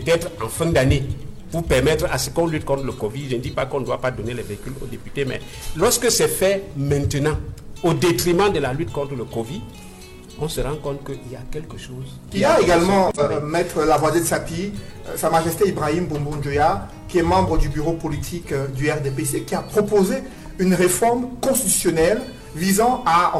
[0.00, 1.04] peut-être en fin d'année,
[1.50, 3.30] pour permettre à ce qu'on lutte contre le Covid.
[3.30, 5.40] Je ne dis pas qu'on ne doit pas donner les véhicules aux députés, mais
[5.76, 7.36] lorsque c'est fait maintenant,
[7.82, 9.62] au détriment de la lutte contre le Covid,
[10.38, 12.18] on se rend compte qu'il y a quelque chose.
[12.34, 14.72] Il y a également euh, Maître Lavoisier de Sapi,
[15.08, 19.54] euh, Sa Majesté Ibrahim Boumboundjoya, qui est membre du bureau politique euh, du RDPC, qui
[19.54, 20.16] a proposé
[20.58, 22.20] une réforme constitutionnelle
[22.54, 23.32] visant à,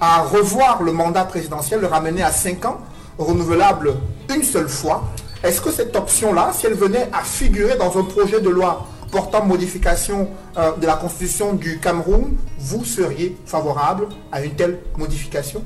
[0.00, 2.78] à revoir le mandat présidentiel, le ramener à 5 ans,
[3.16, 3.94] renouvelable
[4.34, 5.04] une seule fois,
[5.44, 9.44] est-ce que cette option-là, si elle venait à figurer dans un projet de loi portant
[9.44, 15.62] modification euh, de la constitution du Cameroun, vous seriez favorable à une telle modification?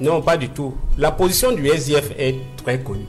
[0.00, 0.74] Non, pas du tout.
[0.98, 3.06] La position du SDF est très connue.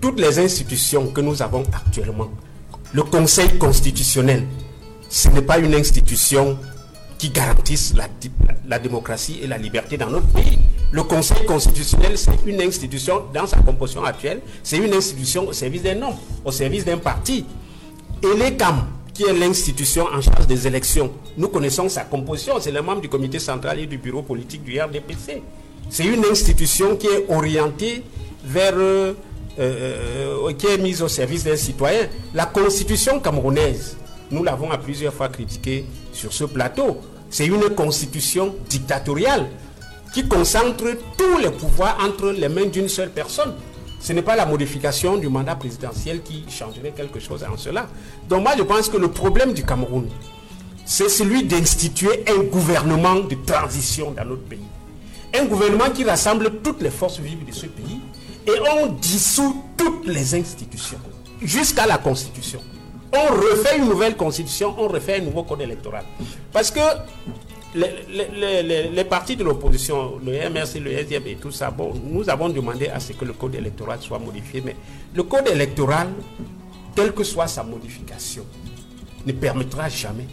[0.00, 2.30] Toutes les institutions que nous avons actuellement,
[2.94, 4.44] le Conseil constitutionnel,
[5.10, 6.56] ce n'est pas une institution
[7.18, 7.92] qui garantisse
[8.66, 10.58] la, démocratie et la liberté dans notre pays.
[10.92, 15.82] Le Conseil constitutionnel, c'est une institution, dans sa composition actuelle, c'est une institution au service
[15.82, 17.44] d'un homme, au service d'un parti.
[18.22, 22.82] Et l'ECAM, qui est l'institution en charge des élections, nous connaissons sa composition, c'est le
[22.82, 25.42] membre du comité central et du bureau politique du RDPC.
[25.88, 28.02] C'est une institution qui est orientée
[28.44, 28.74] vers...
[28.76, 29.14] Euh,
[29.58, 32.08] euh, qui est mise au service d'un citoyen.
[32.32, 33.96] La constitution camerounaise,
[34.30, 36.98] nous l'avons à plusieurs fois critiquée sur ce plateau.
[37.28, 39.48] C'est une constitution dictatoriale
[40.12, 40.84] qui concentre
[41.16, 43.54] tous les pouvoirs entre les mains d'une seule personne.
[44.00, 47.86] Ce n'est pas la modification du mandat présidentiel qui changerait quelque chose en cela.
[48.28, 50.08] Donc moi, je pense que le problème du Cameroun,
[50.86, 54.58] c'est celui d'instituer un gouvernement de transition dans notre pays.
[55.38, 58.00] Un gouvernement qui rassemble toutes les forces vives de ce pays
[58.46, 60.98] et on dissout toutes les institutions
[61.42, 62.60] jusqu'à la Constitution.
[63.12, 66.04] on refait une nouvelle constitution, on refait un nouveau code électoral.
[66.52, 66.80] Parce que
[67.74, 72.88] les, partis de l'opposition, le MRC, le SDF et tout ça, bon, nous avons demandé
[72.88, 74.76] à ce que le code électoral soit modifié, mais
[75.14, 76.08] le code électoral,
[76.96, 78.44] quelle que soit sa modification,
[79.26, 80.26] ne permettra jamais,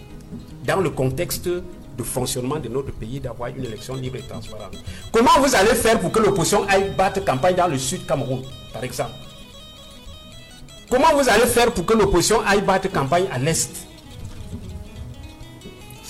[0.65, 4.77] dans le contexte de fonctionnement de notre pays, d'avoir une élection libre et transparente.
[5.11, 8.41] Comment vous allez faire pour que l'opposition aille battre campagne dans le sud Cameroun,
[8.73, 9.11] par exemple?
[10.89, 13.86] Comment vous allez faire pour que l'opposition aille battre campagne à l'est?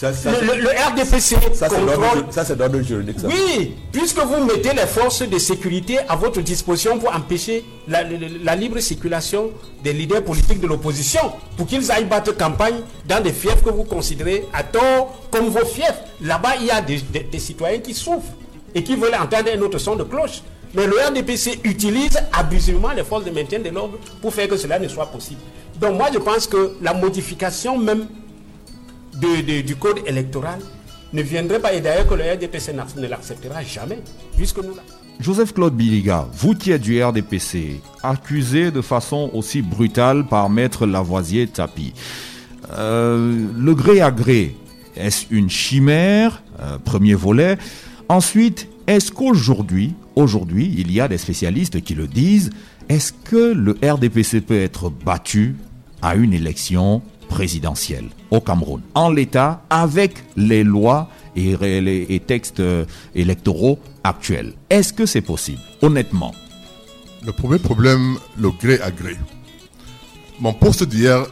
[0.01, 3.17] Le, RDPC ça c'est d'ordre juridique.
[3.25, 8.03] Oui, puisque vous mettez les forces de sécurité à votre disposition pour empêcher la,
[8.55, 9.51] libre circulation
[9.83, 13.83] des leaders politiques de l'opposition, pour qu'ils aillent battre campagne dans des fiefs que vous
[13.85, 15.99] considérez à tort comme vos fiefs.
[16.21, 18.33] Là-bas, il y a des, des citoyens qui souffrent
[18.75, 20.41] et qui veulent entendre un autre son de cloche.
[20.75, 24.77] Mais le RDPC utilise abusivement les forces de maintien de l'ordre pour faire que cela
[24.77, 25.39] ne soit possible.
[25.79, 28.07] Donc moi, je pense que la modification même
[29.19, 30.59] du code électoral
[31.13, 33.99] ne viendrait pas, et d'ailleurs que le RDPC ne l'acceptera jamais,
[34.35, 34.75] puisque nous
[35.19, 36.27] Joseph Claude Biliga,
[36.67, 41.93] êtes du RDPC, accusé de façon aussi brutale par maître Lavoisier Tapi,
[42.73, 44.55] euh, le gré à gré,
[44.95, 46.43] est-ce une chimère?
[46.59, 47.57] Euh, Premier volet.
[48.09, 52.51] Ensuite, est-ce qu'aujourd'hui, aujourd'hui, il y a des spécialistes qui le disent,
[52.89, 55.55] est-ce que le RDPC peut être battu
[56.01, 62.85] à une élection présidentielle au Cameroun, en l'état, avec les lois et les textes euh,
[63.13, 64.53] électoraux actuels.
[64.69, 66.33] Est-ce que c'est possible, honnêtement
[67.25, 69.15] Le premier problème, le gré à gré.
[70.39, 71.25] Mon poste d'hier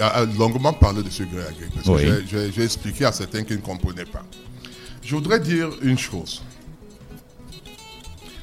[0.00, 1.68] a longuement parlé de ce gré à gré.
[1.74, 4.24] Parce que j'ai expliqué à certains qui ne comprenaient pas.
[5.02, 6.42] Je voudrais dire une chose.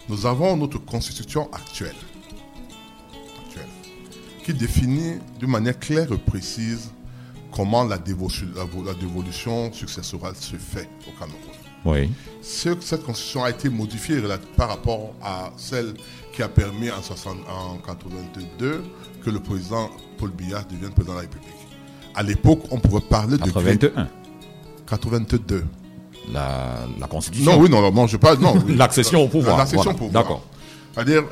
[0.10, 1.96] Nous avons notre constitution actuelle
[4.44, 6.90] qui définit d'une manière claire et précise
[7.52, 8.48] comment la, dévolution,
[8.86, 11.40] la, dévolution successorale se fait au Cameroun.
[11.86, 12.12] Oui.
[12.42, 14.22] Cette constitution a été modifiée
[14.56, 15.94] par rapport à celle
[16.34, 18.84] qui a permis en, 1982
[19.24, 21.50] que le président Paul Biya devienne président de la République.
[22.16, 23.44] À l'époque, on pouvait parler de...
[23.44, 24.08] 81.
[24.88, 25.66] 82.
[26.32, 27.54] La, la, constitution.
[27.54, 28.40] Non, oui, non, non je parle.
[28.40, 29.58] Non, L'accession au pouvoir.
[29.58, 30.24] L'accession au pouvoir.
[30.24, 30.44] D'accord.
[30.94, 31.24] C'est-à-dire,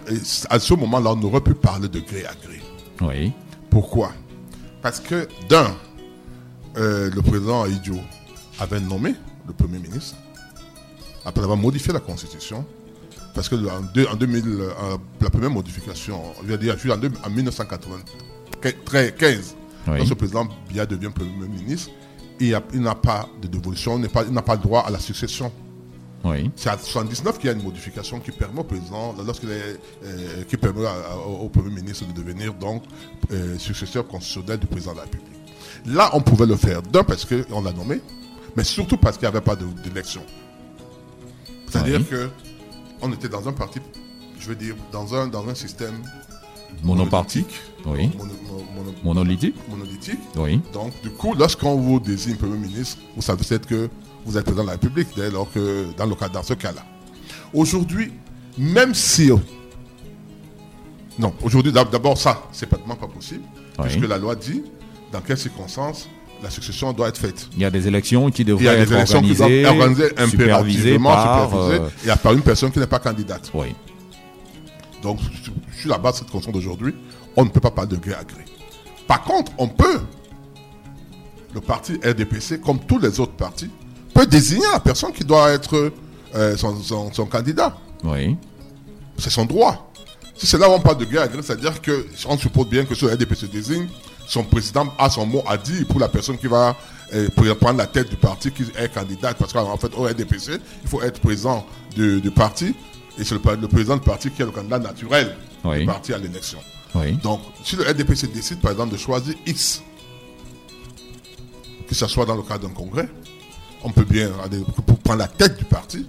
[0.50, 2.59] à ce moment-là, on aurait pu parler de gré à gré.
[3.02, 3.34] Oui.
[3.70, 4.12] Pourquoi?
[4.82, 5.76] Parce que, d'un,
[6.78, 7.96] euh, le président Aïdjo
[8.60, 9.14] avait nommé
[9.48, 10.16] le Premier ministre,
[11.26, 12.66] après avoir modifié la Constitution,
[13.34, 13.82] parce que en,
[14.16, 19.56] 2000, euh, la première modification, je veux dire, en, en 1995,
[19.88, 19.98] oui.
[19.98, 21.92] lorsque le président Biya devient Premier ministre,
[22.40, 25.52] il n'a pas de dévolution, il n'a pas le droit à la succession.
[26.56, 30.86] C'est à 79 qu'il y a une modification qui permet au président, euh, qui permet
[31.28, 32.84] au Premier ministre de devenir donc
[33.32, 35.28] euh, successeur constitutionnel du président de la République.
[35.86, 38.02] Là, on pouvait le faire, d'un parce qu'on l'a nommé,
[38.56, 40.22] mais surtout parce qu'il n'y avait pas d'élection.
[41.68, 42.30] C'est-à-dire que
[43.02, 43.80] on était dans un parti,
[44.40, 45.96] je veux dire, dans un, dans un système
[46.84, 48.10] monopartique, oui.
[49.04, 49.56] monolithique.
[49.70, 50.20] monolithique.
[50.36, 50.60] Oui.
[50.74, 53.90] Donc, du coup, lorsqu'on vous désigne Premier ministre, vous savez peut-être que
[54.30, 56.86] vous êtes président de la République, dès lors que dans, le cas, dans ce cas-là.
[57.54, 58.14] Aujourd'hui,
[58.58, 59.32] même si...
[61.18, 63.44] Non, aujourd'hui, d'abord ça, c'est pratiquement pas possible,
[63.82, 64.64] puisque la loi dit
[65.12, 66.08] dans quelles circonstances
[66.42, 67.50] la succession doit être faite.
[67.56, 69.66] Il y a des élections qui devraient être organisées,
[70.30, 73.52] supervisées par, euh, et par une personne qui n'est pas candidate.
[73.54, 73.76] Oui.
[75.02, 75.20] Donc,
[75.78, 76.94] sur la base de cette conscience d'aujourd'hui,
[77.36, 78.46] on ne peut pas parler de gré à gré.
[79.06, 80.00] Par contre, on peut,
[81.54, 83.70] le parti RDPC, comme tous les autres partis,
[84.14, 85.92] peut désigner la personne qui doit être
[86.36, 87.76] euh, son, candidat.
[88.04, 88.38] Oui.
[89.18, 89.92] C'est son droit.
[90.36, 93.34] Si c'est là où on parle de guerre c'est-à-dire qu'on suppose bien que ce RDP
[93.36, 93.88] se désigne,
[94.26, 96.78] son président a son mot à dire pour la personne qui va
[97.14, 97.28] euh,
[97.60, 99.38] prendre la tête du parti qui est candidate.
[99.38, 101.66] Parce qu'en fait, au RDPC, il faut être présent
[101.96, 102.76] du, parti.
[103.18, 106.60] Et c'est le, président du parti qui est le candidat naturel du parti à l'élection.
[107.24, 109.82] Donc, si le RDPC décide, par exemple, de choisir X,
[111.88, 113.10] que ce soit dans le cadre d'un congrès,
[113.84, 114.30] on peut bien,
[114.86, 116.06] pour prendre la tête du parti,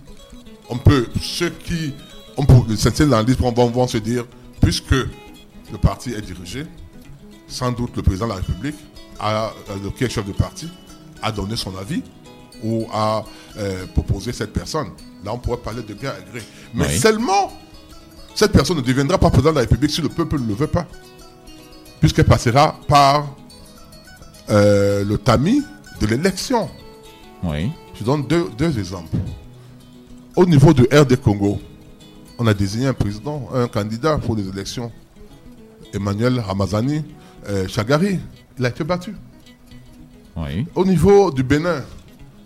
[0.68, 1.92] on peut, ceux qui,
[2.36, 2.54] on peut,
[3.38, 4.24] vont, vont se dire,
[4.60, 6.66] puisque le parti est dirigé,
[7.48, 8.76] sans doute le président de la République,
[9.18, 9.52] a,
[9.82, 10.68] le qui est chef de parti,
[11.22, 12.02] a donné son avis
[12.62, 13.24] ou a
[13.58, 14.88] euh, proposé cette personne.
[15.24, 16.42] Là, on pourrait parler de guerre à gré.
[16.74, 17.52] Mais seulement,
[18.34, 20.66] cette personne ne deviendra pas président de la République si le peuple ne le veut
[20.66, 20.86] pas.
[22.00, 23.34] Puisqu'elle passera par
[24.50, 25.62] euh, le tamis
[26.00, 26.70] de l'élection.
[27.42, 27.70] Oui.
[27.94, 29.16] Je donne deux, exemples.
[30.36, 31.60] Au niveau de RD Congo,
[32.38, 34.90] on a désigné un président, un candidat pour les élections.
[35.92, 37.02] Emmanuel Ramazani
[37.48, 38.18] euh, Chagari.
[38.58, 39.14] il a été battu.
[40.36, 40.66] Oui.
[40.74, 41.82] Au niveau du Bénin,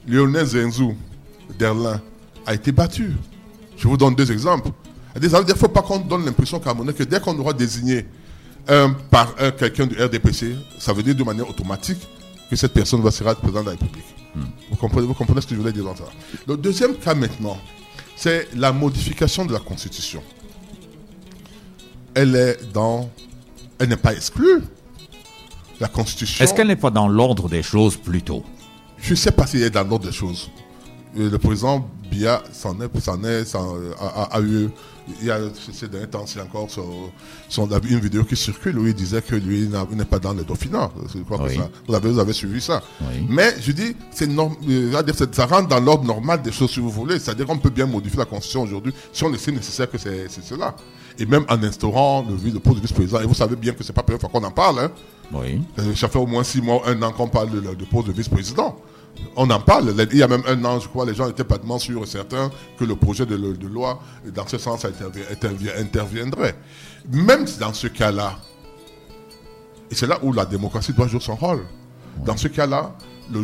[0.08, 0.94] Lionel Zenzou
[1.58, 2.00] d'Erlin
[2.46, 3.12] a été battu.
[3.76, 4.70] Je vous donne deux exemples.
[5.16, 8.06] Il ne faut pas qu'on donne l'impression que dès qu'on aura désigné
[8.66, 12.00] un par un quelqu'un du RDPC, ça veut dire de manière automatique
[12.50, 14.04] que cette personne va sera président de la République.
[14.34, 14.42] Hmm.
[14.70, 16.04] Vous, comprenez, vous comprenez ce que je voulais dire dans ça
[16.46, 17.58] Le deuxième cas maintenant,
[18.16, 20.22] c'est la modification de la Constitution.
[22.14, 23.10] Elle est dans...
[23.78, 24.62] Elle n'est pas exclue.
[25.80, 26.44] La Constitution...
[26.44, 28.44] Est-ce qu'elle n'est pas dans l'ordre des choses plutôt?
[28.98, 30.50] Je ne sais pas si elle est dans l'ordre des choses.
[31.16, 34.68] Le président Bia s'en est, est, a, eu
[35.30, 35.38] a
[35.72, 39.68] ces derniers temps, c'est encore son, une vidéo qui circule où il disait que lui
[39.92, 40.90] n'est pas dans le Dauphinat.
[40.96, 42.82] vous, avez, vous avez suivi ça.
[43.28, 44.28] Mais je dis, c'est
[45.32, 47.18] ça rentre dans l'ordre normal des choses si vous voulez.
[47.18, 50.74] C'est-à-dire qu'on peut bien modifier la Constitution aujourd'hui si on estime nécessaire que c'est cela.
[51.18, 53.92] Et même en instaurant le, le poste de vice-président, et vous savez bien que c'est
[53.92, 54.80] pas la première fois qu'on en parle.
[54.80, 54.90] Hein.
[55.32, 55.62] Oui.
[55.78, 58.12] Euh, ça fait au moins six mois, un an qu'on parle de, de poste de
[58.12, 58.76] vice-président
[59.36, 59.94] on en parle.
[60.12, 62.50] Il y a même un an, je crois, les gens étaient pas sûrs et certains
[62.78, 63.36] que le projet de,
[63.66, 64.00] loi,
[64.34, 64.86] dans ce sens,
[65.78, 66.56] interviendrait.
[67.10, 68.38] Même dans ce cas-là,
[69.90, 71.64] et c'est là où la démocratie doit jouer son rôle.
[72.24, 72.94] Dans ce cas-là,
[73.32, 73.40] je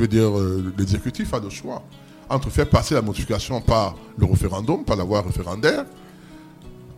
[0.00, 1.82] veux dire, euh, l'exécutif a le choix
[2.28, 5.84] entre faire passer la modification par le référendum, par la voie référendaire,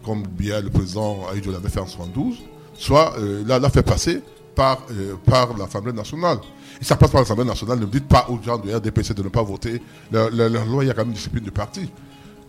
[0.05, 2.37] comme bien le président Aïdjo l'avait fait en 72,
[2.75, 4.23] soit euh, la faire passer
[4.57, 6.39] par, euh, par l'Assemblée nationale.
[6.81, 7.79] Et ça passe par l'Assemblée nationale.
[7.79, 9.81] Ne dites pas aux gens du RDPC de ne pas voter.
[10.11, 11.89] La, loi, il y a quand même une discipline du parti.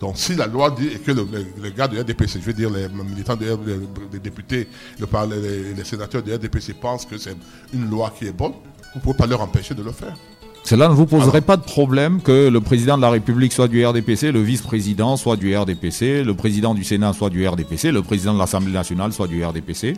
[0.00, 1.26] Donc si la loi dit que le,
[1.60, 6.32] les gars du RDPC, je veux dire les militants des députés, les, les, sénateurs du
[6.32, 7.36] RDPC pensent que c'est
[7.74, 10.14] une loi qui est bonne, vous ne pouvez pas leur empêcher de le faire.
[10.62, 13.84] Cela ne vous poserait pas de problème que le président de la République soit du
[13.84, 18.34] RDPC, le vice-président soit du RDPC, le président du Sénat soit du RDPC, le président
[18.34, 19.94] de l'Assemblée nationale soit du RDPC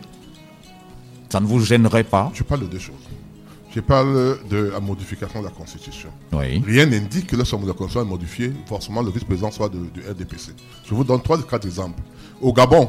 [1.30, 2.96] ça ne vous gênerait pas Je parle de deux choses.
[3.74, 6.08] Je parle de la modification de la Constitution.
[6.32, 6.62] Oui.
[6.66, 9.78] Rien n'indique que lorsque la Constitution est modifiée, forcément le vice-président soit du
[10.10, 10.52] RDPC.
[10.88, 12.02] Je vous donne trois quatre exemples.
[12.40, 12.88] Au Gabon,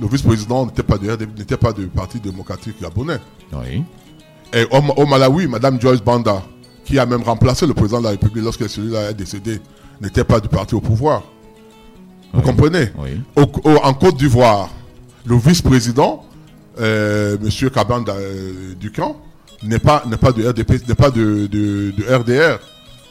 [0.00, 0.82] le vice-président n'était
[1.56, 3.18] pas, du Parti démocratique gabonais.
[3.52, 3.82] Oui.
[4.54, 6.42] Et au, Malawi, Mme Joyce Banda,
[6.84, 9.60] qui a même remplacé le président de la République lorsque celui-là est décédé,
[10.00, 11.22] n'était pas du parti au pouvoir.
[12.32, 12.88] Vous comprenez?
[12.98, 13.20] Oui.
[13.82, 14.70] En Côte d'Ivoire,
[15.26, 16.24] le vice-président
[16.78, 19.16] euh, Monsieur Kabanda euh, Ducamp
[19.62, 22.58] n'est pas, n'est pas de RDP, n'est pas de, de, RDR,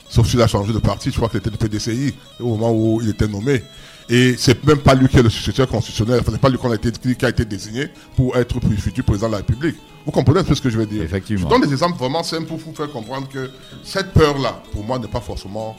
[0.10, 3.02] sauf s'il a changé de parti, je crois qu'il était du PDCI au moment où
[3.02, 3.64] il était nommé.
[4.08, 6.76] Et c'est même pas lui qui est le successeur constitutionnel, enfin, c'est pas lui a
[6.76, 9.76] été, qui a été désigné pour être le futur président de la République.
[10.06, 11.02] Vous comprenez un peu ce que je veux dire?
[11.02, 11.50] Effectivement.
[11.50, 13.50] Je donne des exemples vraiment simples pour vous faire comprendre que
[13.84, 15.76] cette peur-là, pour moi, n'est pas forcément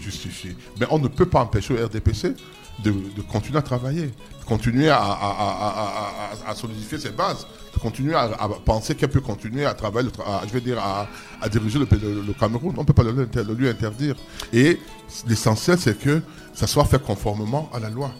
[0.00, 0.56] justifiée.
[0.80, 2.34] Mais on ne peut pas empêcher le RDPC
[2.82, 2.92] de,
[3.30, 8.28] continuer à travailler, de continuer à, solidifier ses bases, de continuer à,
[8.64, 10.10] penser qu'elle peut continuer à travailler,
[10.46, 12.74] je veux dire, à, diriger le, Cameroun.
[12.76, 14.16] On ne peut pas le, lui interdire.
[14.52, 14.78] Et
[15.26, 16.20] l'essentiel, c'est que
[16.52, 18.10] ça soit fait conformément à la loi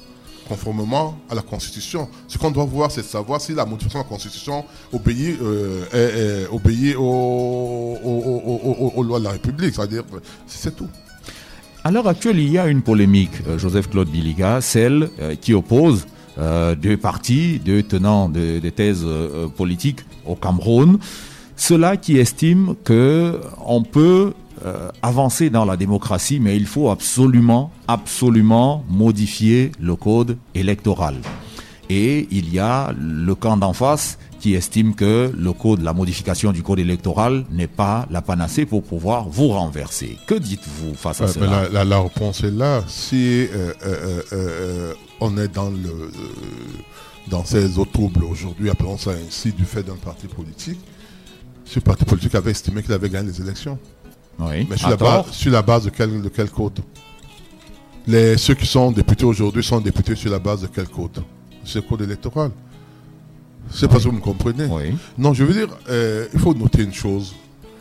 [0.49, 2.09] conformément à la Constitution.
[2.29, 6.47] Ce qu'on doit voir, c'est de savoir si la modification de la Constitution obéit, euh,
[6.51, 7.99] obéit aux,
[9.03, 9.75] lois de la République.
[10.47, 10.89] C'est tout.
[11.85, 16.07] À l'heure actuelle, il y a une polémique, euh, Joseph-Claude Biliga, celle euh, qui oppose
[16.83, 19.07] deux partis, deux tenants de, thèses
[19.57, 20.99] politiques au Cameroun,
[21.57, 24.35] ceux-là qui estiment que on peut
[25.03, 31.17] avancer dans la démocratie, mais il faut absolument, absolument modifier le code électoral.
[31.89, 36.53] Et il y a le camp d'en face qui estime que le code, la modification
[36.53, 40.19] du code électoral n'est pas la panacée pour pouvoir vous renverser.
[40.27, 42.83] Que dites-vous face à cela la, réponse est là.
[42.87, 46.11] Si euh, euh, euh, on est dans le
[47.29, 50.79] dans ces eaux troubles aujourd'hui, appelons ça ainsi, du fait d'un parti politique,
[51.65, 53.79] ce parti politique avait estimé qu'il avait gagné les élections.
[54.39, 54.67] Oui.
[54.69, 56.81] Mais sur, la base, sur la base, de quel, de quel code
[58.07, 61.23] les, Ceux qui sont députés aujourd'hui sont députés sur la base de quel code
[61.65, 62.51] Ce code électoral.
[63.71, 64.69] C'est pas que vous me comprenez.
[65.19, 67.35] Non, je veux dire, euh, il faut noter une chose.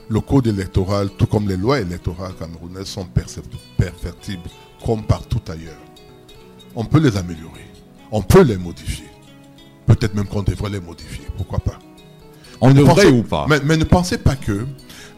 [0.07, 3.07] Le code électoral, tout comme les lois électorales camerounaises, sont
[3.77, 4.49] perfectibles
[4.85, 5.73] comme partout ailleurs.
[6.75, 7.65] On peut les améliorer.
[8.11, 9.05] On peut les modifier.
[9.85, 11.25] Peut-être même qu'on devrait les modifier.
[11.37, 11.79] Pourquoi pas?
[12.61, 13.45] On devrait ou pas?
[13.47, 14.65] mais, ne pensez pas que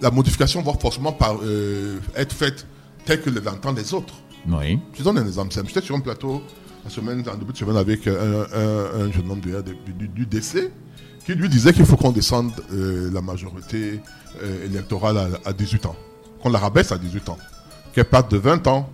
[0.01, 2.65] la modification va forcément par, euh, être faite
[3.05, 4.13] telle que l'entendent les autres.
[4.47, 4.79] Oui.
[4.93, 5.67] Je donne un exemple simple.
[5.67, 6.41] J'étais sur un plateau
[6.89, 9.53] semaine, en début de semaine avec un, jeune homme du,
[10.07, 10.71] du, décès
[11.25, 13.99] qui lui disait qu'il faut qu'on descende euh, la majorité
[14.41, 15.95] euh, électorale à, 18 ans,
[16.41, 17.37] qu'on la rabaisse à 18 ans,
[17.93, 18.89] qu'elle parte de 20 ans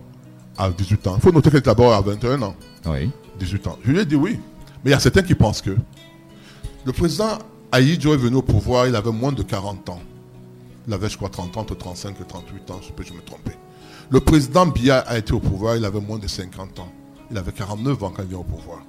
[0.58, 1.14] à 18 ans.
[1.16, 2.56] Il faut noter qu'elle est d'abord à 21 ans.
[2.86, 3.10] Oui.
[3.38, 3.78] 18 ans.
[3.84, 4.40] Je lui ai dit oui.
[4.84, 5.76] Mais il y a certains qui pensent que
[6.84, 7.38] Le président
[7.72, 10.00] Aïdjo est venu au pouvoir, il avait moins de 40 ans.
[10.86, 13.20] Il avait, je crois, 30 ans, entre 35 et 38 ans, je peux je me
[13.22, 13.52] tromper.
[14.10, 16.92] Le président Biya a été au pouvoir, il avait moins de 50 ans.
[17.30, 18.80] Il avait 49 ans quand il vient au pouvoir.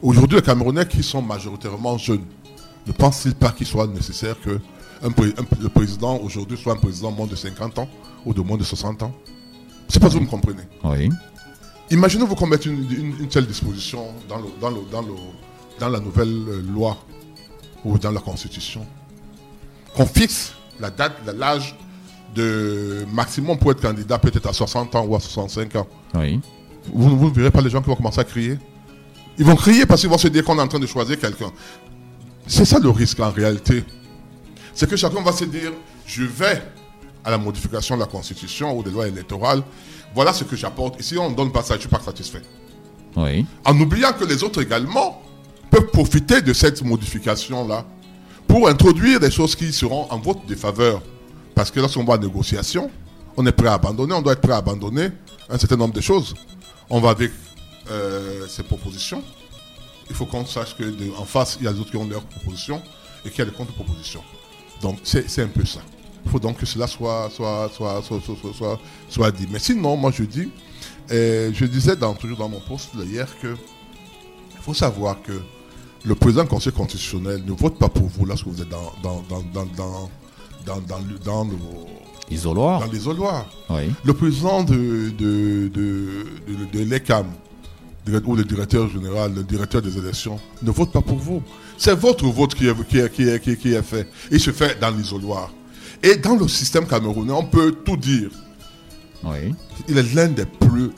[0.00, 2.24] Aujourd'hui, les Camerounais qui sont majoritairement jeunes,
[2.86, 4.60] ne pensent-ils pas qu'il soit nécessaire que
[5.02, 7.88] le président aujourd'hui soit un président moins de 50 ans
[8.24, 9.12] ou de moins de 60 ans?
[9.88, 10.62] C'est pas si vous me comprenez.
[10.84, 11.08] Oui.
[11.90, 16.96] Imaginez-vous qu'on mette une, telle disposition dans, dans la nouvelle loi
[17.84, 18.86] ou dans la constitution.
[19.94, 21.76] Qu'on fixe la date, l'âge
[22.34, 25.86] de maximum pour être candidat peut-être à 60 ans ou à 65 ans.
[26.14, 26.40] Oui.
[26.92, 28.58] Vous ne verrez pas les gens qui vont commencer à crier.
[29.38, 31.50] Ils vont crier parce qu'ils vont se dire qu'on est en train de choisir quelqu'un.
[32.46, 33.84] C'est ça le risque en réalité.
[34.74, 35.72] C'est que chacun va se dire,
[36.06, 36.62] je vais
[37.24, 39.62] à la modification de la constitution ou des lois électorales.
[40.14, 41.00] Voilà ce que j'apporte.
[41.00, 42.42] Et si on ne donne pas ça, je ne suis pas satisfait.
[43.16, 43.46] Oui.
[43.64, 45.22] En oubliant que les autres également
[45.70, 47.84] peuvent profiter de cette modification-là
[48.54, 51.02] pour introduire des choses qui seront en votre défaveur.
[51.56, 52.88] Parce que lorsqu'on va à négociation,
[53.36, 55.08] on est prêt à abandonner, on doit être prêt à abandonner
[55.50, 56.36] un certain nombre de choses.
[56.88, 57.32] On va avec
[57.90, 59.24] euh, ces propositions.
[60.08, 62.80] Il faut qu'on sache qu'en face, il y a d'autres qui ont leurs propositions
[63.24, 64.22] et qu'il y a des contre-propositions.
[64.80, 65.80] Donc c'est un peu ça.
[66.24, 69.48] Il faut donc que cela soit, soit, soit, soit, soit dit.
[69.50, 70.48] Mais sinon, moi je dis,
[71.08, 73.56] je disais dans, toujours dans mon poste hier que
[74.52, 75.42] il faut savoir que
[76.04, 79.22] le président du Conseil constitutionnel ne vote pas pour vous lorsque vous êtes dans, dans,
[79.28, 80.10] dans, dans, dans,
[80.66, 81.48] dans, dans,
[82.30, 82.80] l'isoloir.
[82.80, 83.46] Dans l'isoloir.
[83.70, 83.90] Oui.
[84.04, 86.26] Le président de, de, de,
[86.72, 87.26] de, l'ECAM,
[88.26, 91.42] ou le directeur général, le directeur des élections, ne vote pas pour vous.
[91.78, 94.08] C'est votre vote qui est, qui, est, qui, est, qui, est, qui est fait.
[94.30, 95.50] Il se fait dans l'isoloir.
[96.02, 98.30] Et dans le système camerounais, on peut tout dire.
[99.22, 99.54] Oui.
[99.88, 100.90] Il est l'un des plus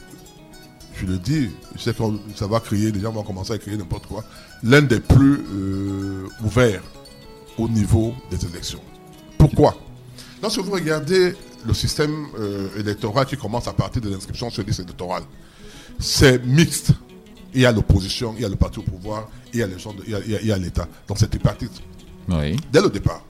[1.01, 2.03] je le dis, je sais que
[2.35, 4.25] ça va crier, les gens vont commencer à crier n'importe quoi,
[4.63, 6.83] l'un des plus euh, ouverts
[7.59, 8.81] au niveau des élections.
[9.39, 9.77] Pourquoi?
[10.43, 11.35] Lorsque vous regardez
[11.67, 15.23] le système euh, électoral qui commence à partir de l'inscription sur liste électorale,
[15.99, 16.93] c'est mixte.
[17.55, 19.79] Il y a l'opposition, il y a le parti au pouvoir, il y a les
[19.79, 20.87] gens, il y a l'État.
[21.09, 21.73] Donc c'est tripartite.
[22.29, 22.57] Oui.
[22.71, 23.23] Dès le départ.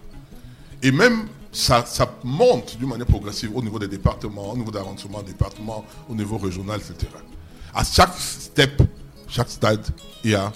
[0.83, 4.79] Et même ça, ça monte d'une manière progressive au niveau des départements, au niveau des
[4.79, 7.09] arrondissements, départements, au niveau régional, etc
[7.77, 8.83] à chaque step,
[9.29, 9.87] chaque stade,
[10.24, 10.51] il y a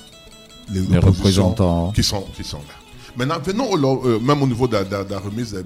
[0.73, 2.75] les, représentants qui sont, qui sont là.
[3.17, 5.65] Maintenant, venons euh, même au niveau de, la remise des,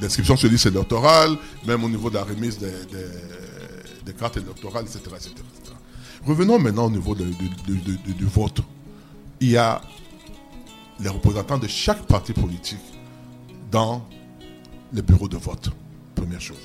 [0.00, 5.00] d'inscription sur liste électorale, même au niveau de la remise des, cartes électorales, etc.,
[6.26, 8.60] Revenons maintenant au niveau du vote.
[9.40, 9.82] Il y a
[11.00, 12.78] les représentants de chaque parti politique
[13.70, 14.06] dans
[14.92, 15.70] les bureaux de vote.
[16.14, 16.56] Première chose.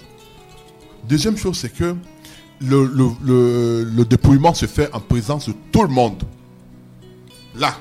[1.07, 1.95] Deuxième chose, c'est que
[2.61, 6.23] le, dépouillement se fait en présence de tout le monde.
[7.59, 7.75] Là.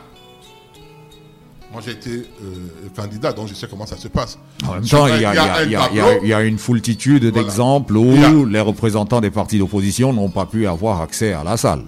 [1.72, 4.39] Moi, j'ai été euh, candidat, donc je sais comment ça se passe.
[4.66, 10.12] En même temps, il y, a, une foultitude d'exemples où les représentants des partis d'opposition
[10.12, 11.85] n'ont pas pu avoir accès à la salle.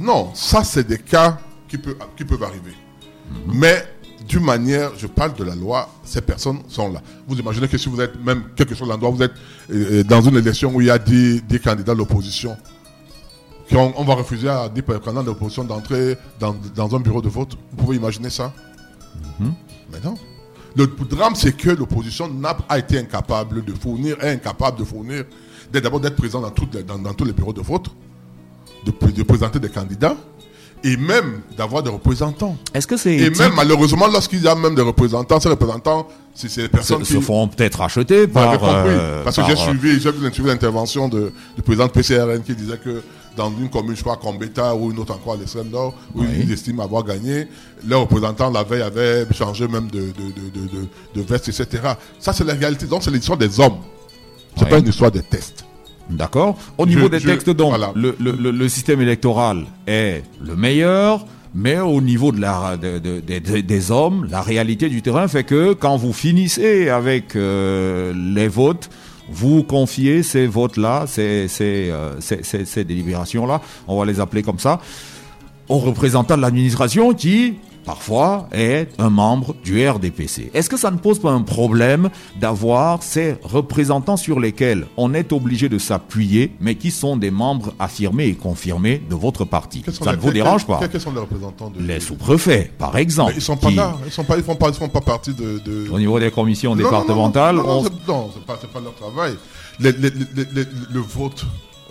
[0.00, 1.38] Non, ça, c'est des cas
[1.68, 1.78] qui,
[2.16, 2.72] qui peuvent arriver.
[3.30, 3.58] Mhm.
[3.58, 3.84] Mais
[4.28, 7.02] d'une manière, je parle de la loi, ces personnes sont là.
[7.26, 9.34] Vous imaginez que si vous êtes, même quelque chose l'endroit, vous êtes
[9.70, 12.56] euh, dans une élection où il y a des, candidats de l'opposition,
[13.72, 17.56] on, on, va refuser à des candidats de l'opposition d'entrer dans, un bureau de vote.
[17.72, 18.52] Vous pouvez imaginer ça
[19.38, 19.52] mhm.
[19.92, 20.14] Mais non.
[20.76, 25.24] Le drame, c'est que l'opposition n'a pas été incapable de fournir, est incapable de fournir,
[25.72, 27.86] d'abord d'être présent dans, dans, tous les bureaux de vote,
[28.84, 30.16] de présenter des candidats,
[30.84, 32.56] et même d'avoir des représentants.
[32.74, 36.50] Est-ce que c'est et même malheureusement lorsqu'il y a même des représentants, ces représentants, c'est
[36.50, 38.62] ces personnes se, qui se font peut-être acheter par.
[38.62, 42.76] Euh, parce que j'ai euh, suivi, j'ai suivi l'intervention du président de PCRN qui disait
[42.76, 43.02] que
[43.36, 46.50] dans une commune, je crois, Combeta ou une autre encore à l'extrême nord, où ils
[46.52, 47.48] estiment avoir gagné,
[47.86, 51.82] leurs représentants la veille avaient changé même de, de, de, de, veste, etc.
[52.18, 52.86] Ça, c'est la réalité.
[52.86, 53.78] Donc, c'est l'histoire des hommes.
[54.56, 55.64] C'est pas une histoire des tests.
[56.08, 61.24] D'accord Au niveau des textes, donc, le, le, le, système électoral est le meilleur,
[61.54, 63.20] mais au niveau de la, de, de,
[63.60, 68.90] des hommes, la réalité du terrain fait que quand vous finissez avec euh, les votes,
[69.30, 71.48] vous confiez ces votes-là, euh,
[72.20, 74.80] ces délibérations-là, on va les appeler comme ça,
[75.68, 80.50] aux représentants de l'administration qui parfois est un membre du RDPC.
[80.54, 82.10] Est-ce que ça ne pose pas un problème
[82.40, 87.74] d'avoir ces représentants sur lesquels on est obligé de s'appuyer, mais qui sont des membres
[87.78, 91.72] affirmés et confirmés de votre parti Ça ne vous dérange pas Quels sont les représentants
[91.78, 93.34] Les sous-préfets, par exemple.
[93.36, 95.98] ils sont pas là, ils sont pas, ils font pas, font pas partie de, Au
[95.98, 99.34] niveau des commissions départementales, non, non, c'est pas, pas, leur travail.
[99.80, 101.44] le vote,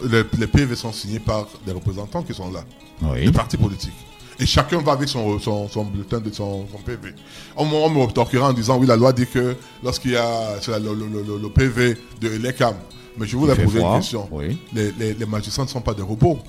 [0.10, 2.62] les, PV sont signés par des représentants qui sont là,
[3.02, 3.26] oui.
[3.26, 3.94] des partis politiques.
[4.40, 7.14] Et chacun va avec son, son, bulletin de son, PV.
[7.56, 11.50] On, on me retorquera en disant, oui, la loi dit que lorsqu'il y a le,
[11.50, 12.76] PV de l'ECAM,
[13.18, 14.28] mais je voulais poser une question.
[14.74, 16.40] Les, les, magistrats ne sont pas des robots.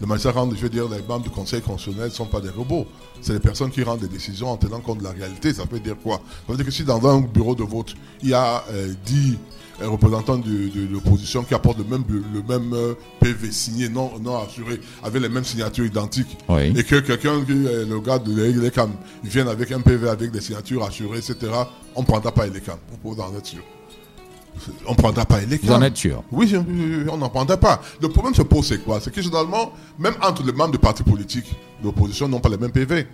[0.00, 2.86] Les magistrats je veux dire, les membres du conseil constitutionnel ne sont pas des robots.
[3.22, 5.54] C'est les personnes qui rendent des décisions en tenant compte de la réalité.
[5.54, 6.16] Ça veut dire quoi?
[6.16, 8.62] Ça veut dire que si dans un bureau de vote, il y a
[9.04, 9.34] 10 euh,
[9.82, 14.38] un représentant de, l'opposition qui apporte le même, le même euh, PV signé, non, non
[14.38, 16.36] assuré, avec les mêmes signatures identiques.
[16.50, 21.18] Et que quelqu'un, le gars de l'ECAM, vienne avec un PV avec des signatures assurées,
[21.18, 21.36] etc.,
[21.94, 22.78] on ne prendra pas l'ECAM.
[23.02, 23.62] Pouvez en être sûr.
[24.86, 25.68] On ne prendra pas l'ECAM.
[25.68, 26.22] Vous en êtes sûr?
[26.32, 26.54] Oui,
[27.10, 27.80] on n'en prendra pas.
[28.00, 29.00] Le problème se pose, c'est quoi?
[29.00, 32.72] C'est que généralement, même entre les membres de partis politiques, l'opposition n'ont pas les mêmes
[32.72, 33.06] PV.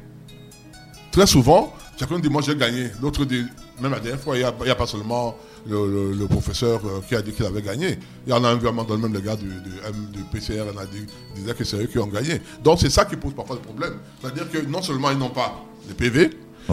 [1.10, 2.88] Très souvent, chacun dit, moi j'ai gagné.
[3.00, 3.44] L'autre dit,
[3.80, 5.36] même la dernière fois, il n'y a, pas seulement
[5.66, 7.98] le, professeur euh, qui a dit qu'il avait gagné.
[8.26, 10.86] Il y en a un vraiment dans le même le gars du, du, PCR a
[10.86, 12.40] dit, disait que c'est eux qui ont gagné.
[12.62, 13.94] Donc c'est ça qui pose parfois le problème.
[14.20, 16.30] C'est-à-dire que non seulement ils n'ont pas les PV,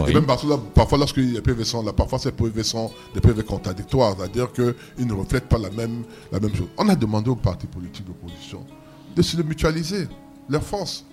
[0.08, 3.42] et même parfois, parfois lorsque les PV sont là, parfois ces PV sont des PV
[3.42, 6.68] contradictoires, c'est-à-dire qu'ils ne reflètent pas la même, la même chose.
[6.78, 8.64] On a demandé aux partis politiques d'opposition
[9.16, 10.06] de se mutualiser
[10.48, 11.04] leurs forces.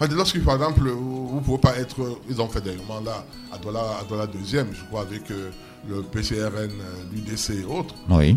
[0.00, 1.96] Lorsque, par exemple, vous ne pouvez pas être.
[2.28, 3.80] Ils ont fait des moments là, à Douala,
[4.22, 5.50] à deuxième, je crois, avec euh,
[5.88, 6.70] le PCRN, euh,
[7.12, 7.94] l'UDC et autres.
[8.10, 8.36] Oui.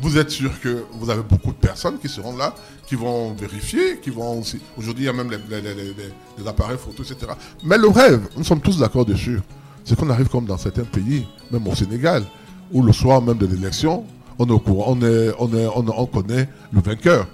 [0.00, 2.54] Vous êtes sûr que vous avez beaucoup de personnes qui seront là,
[2.86, 4.58] qui vont vérifier, qui vont aussi.
[4.78, 7.32] Aujourd'hui, il y a même les, appareils photo, etc.
[7.62, 9.40] Mais le rêve, nous sommes tous d'accord dessus,
[9.84, 12.24] c'est qu'on arrive comme dans certains pays, même au Sénégal,
[12.72, 14.04] où le soir même de l'élection,
[14.38, 17.26] on est au courant, on, est, on, est, on, connaît le vainqueur.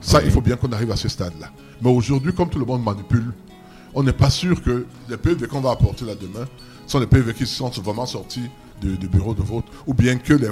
[0.00, 1.50] Ça, il faut bien qu'on arrive à ce stade-là.
[1.84, 3.32] Mais aujourd'hui, comme tout le monde manipule,
[3.92, 6.46] on n'est pas sûr que les PV qu'on va apporter là demain
[6.86, 8.48] sont les PV qui sont vraiment sortis
[8.80, 10.48] du, bureau de vote, ou bien que les,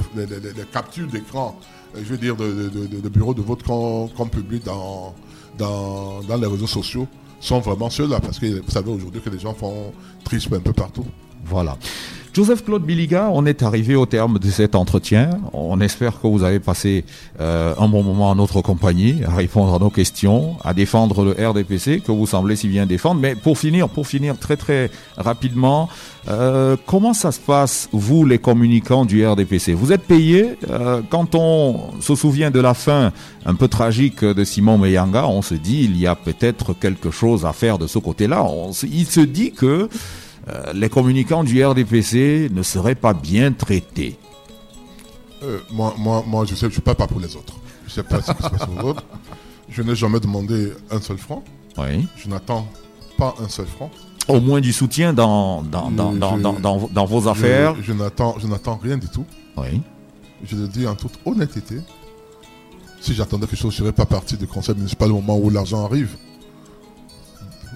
[0.72, 1.58] captures d'écran,
[1.94, 5.14] euh, je veux dire, de, de, bureau de vote qu'on publie dans,
[5.58, 7.06] dans, les réseaux sociaux
[7.40, 9.92] sont vraiment ceux-là, parce que vous savez aujourd'hui que les gens font
[10.24, 11.04] triste un peu partout.
[11.44, 11.76] Voilà.
[12.34, 15.38] Joseph Claude Biliga, on est arrivé au terme de cet entretien.
[15.52, 17.04] On espère que vous avez passé
[17.40, 21.32] euh, un bon moment en notre compagnie, à répondre à nos questions, à défendre le
[21.32, 23.20] RDPC que vous semblez si bien défendre.
[23.20, 25.90] Mais pour finir, pour finir très très rapidement,
[26.28, 31.34] euh, comment ça se passe, vous les communicants du RDPC Vous êtes payés euh, quand
[31.34, 33.12] on se souvient de la fin
[33.44, 37.44] un peu tragique de Simon Meyanga, on se dit il y a peut-être quelque chose
[37.44, 38.46] à faire de ce côté-là.
[38.90, 39.90] Il se dit que
[40.48, 44.18] euh, les communicants du RDPC ne seraient pas bien traités
[45.44, 47.54] euh, moi, moi, moi, je sais, je ne pas pour les autres.
[47.84, 49.04] Je ne sais pas ce qui se passe aux autres.
[49.68, 51.42] Je n'ai jamais demandé un seul franc.
[51.78, 52.06] Oui.
[52.16, 52.68] Je n'attends
[53.18, 53.90] pas un seul franc.
[54.28, 57.74] Au moins du soutien dans, dans, dans, dans, dans vos affaires.
[57.82, 59.24] Je, n'attends, je n'attends rien du tout.
[59.56, 59.80] Oui.
[60.44, 61.80] Je le dis en toute honnêteté.
[63.00, 65.50] Si j'attendais quelque chose, je ne serais pas parti du conseil municipal au moment où
[65.50, 66.16] l'argent arrive.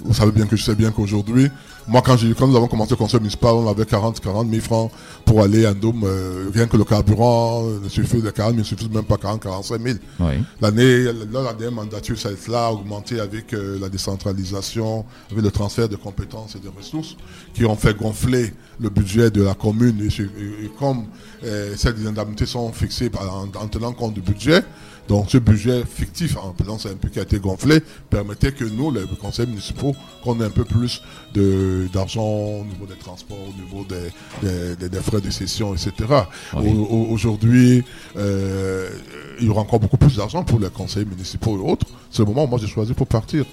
[0.04, 1.50] Vous savez bien que je sais bien qu'aujourd'hui,
[1.88, 4.90] moi, quand, quand nous avons commencé le conseil municipal, on avait 40, 40 000 francs
[5.24, 6.02] pour aller à Ndom.
[6.04, 9.42] Euh, rien que le carburant ne suffit, de 40 000 ne suffit même pas 40,
[9.42, 9.98] 45 000.
[10.60, 15.96] L'année, la dernière mandature, ça a augmenté avec euh, la décentralisation, avec le transfert de
[15.96, 17.16] compétences et de ressources
[17.54, 20.00] qui ont fait gonfler le budget de la commune.
[20.02, 21.04] Et, comme
[21.44, 24.62] euh, ces indemnités sont fixées en tenant compte du budget,
[25.08, 27.80] donc ce budget fictif, en c'est un peu qui a été gonflé,
[28.10, 31.02] permettait que nous, les conseils municipaux, qu'on ait un peu plus
[31.92, 35.92] d'argent au niveau des transports, au niveau des, frais de session, etc.
[36.54, 37.84] Aujourd'hui,
[38.16, 38.90] euh,
[39.40, 41.86] il y aura encore beaucoup plus d'argent pour les conseils municipaux et autres.
[42.10, 43.44] C'est le moment où moi j'ai choisi pour partir.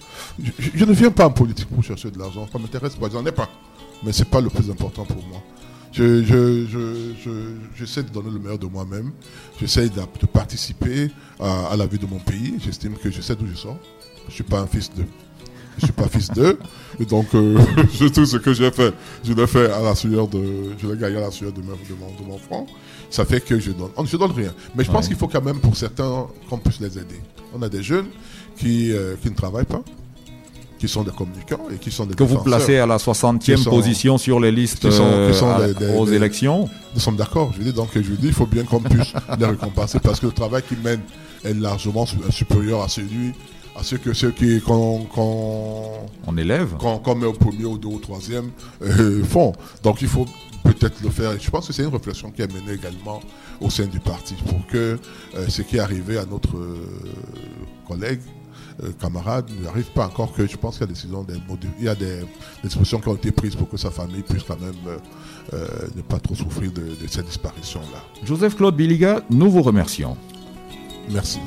[0.60, 3.32] Je, ne viens pas en politique pour chercher de l'argent, ça m'intéresse pas, j'en ai
[3.32, 3.50] pas.
[4.04, 5.42] Mais ce n'est pas le plus important pour moi.
[5.94, 6.66] J'essaie
[7.78, 9.12] je, de donner le meilleur de moi-même.
[9.60, 12.56] J'essaie de, participer à, la vie de mon pays.
[12.60, 13.78] J'estime que je sais d'où je sors.
[14.24, 15.04] Je ne suis pas un fils de.
[15.78, 16.58] Je suis pas fils d'eux.
[17.00, 17.60] Et donc, euh,
[18.14, 20.74] tout ce que j'ai fait, je l'ai fait à la sueur de.
[20.80, 22.66] Je l'ai gagné à la sueur de, mon, de mon front.
[23.12, 23.92] Ça fait que je donne.
[24.04, 24.54] Je donne rien.
[24.76, 27.22] Mais je pense qu'il faut quand même, pour certains, qu'on puisse les aider.
[27.54, 28.08] On a des jeunes
[28.58, 29.84] qui, euh, qui ne travaillent pas
[30.84, 34.18] qui sont des communicants et qui sont des Que vous placez à la 60e position
[34.18, 37.54] sur les listes euh, aux élections Nous sommes d'accord.
[37.58, 40.34] Je dis donc, je dis, il faut bien qu'on puisse les récompenser parce que le
[40.34, 41.00] travail qu'ils mènent
[41.46, 43.32] est largement supérieur à celui
[43.78, 45.08] à ceux que ceux qui qu'on
[46.28, 49.54] on élève qu'on met au premier ou deux ou troisième euh, font.
[49.84, 50.26] Donc il faut
[50.66, 51.32] peut-être le faire.
[51.40, 53.22] Je pense que c'est une réflexion qui est menée également
[53.62, 55.00] au sein du parti pour que
[55.36, 56.58] euh, ce qui est arrivé à notre
[57.88, 58.20] collègue
[58.82, 61.34] euh, camarades n'arrive pas encore que je pense qu'il y a des
[61.80, 62.22] il y a des,
[62.64, 64.98] dispositions qui ont été prises pour que sa famille puisse quand même euh,
[65.54, 68.02] euh, ne pas trop souffrir de, cette disparition-là.
[68.24, 70.18] Joseph Claude Biliga, nous vous remercions.
[71.10, 71.40] Merci.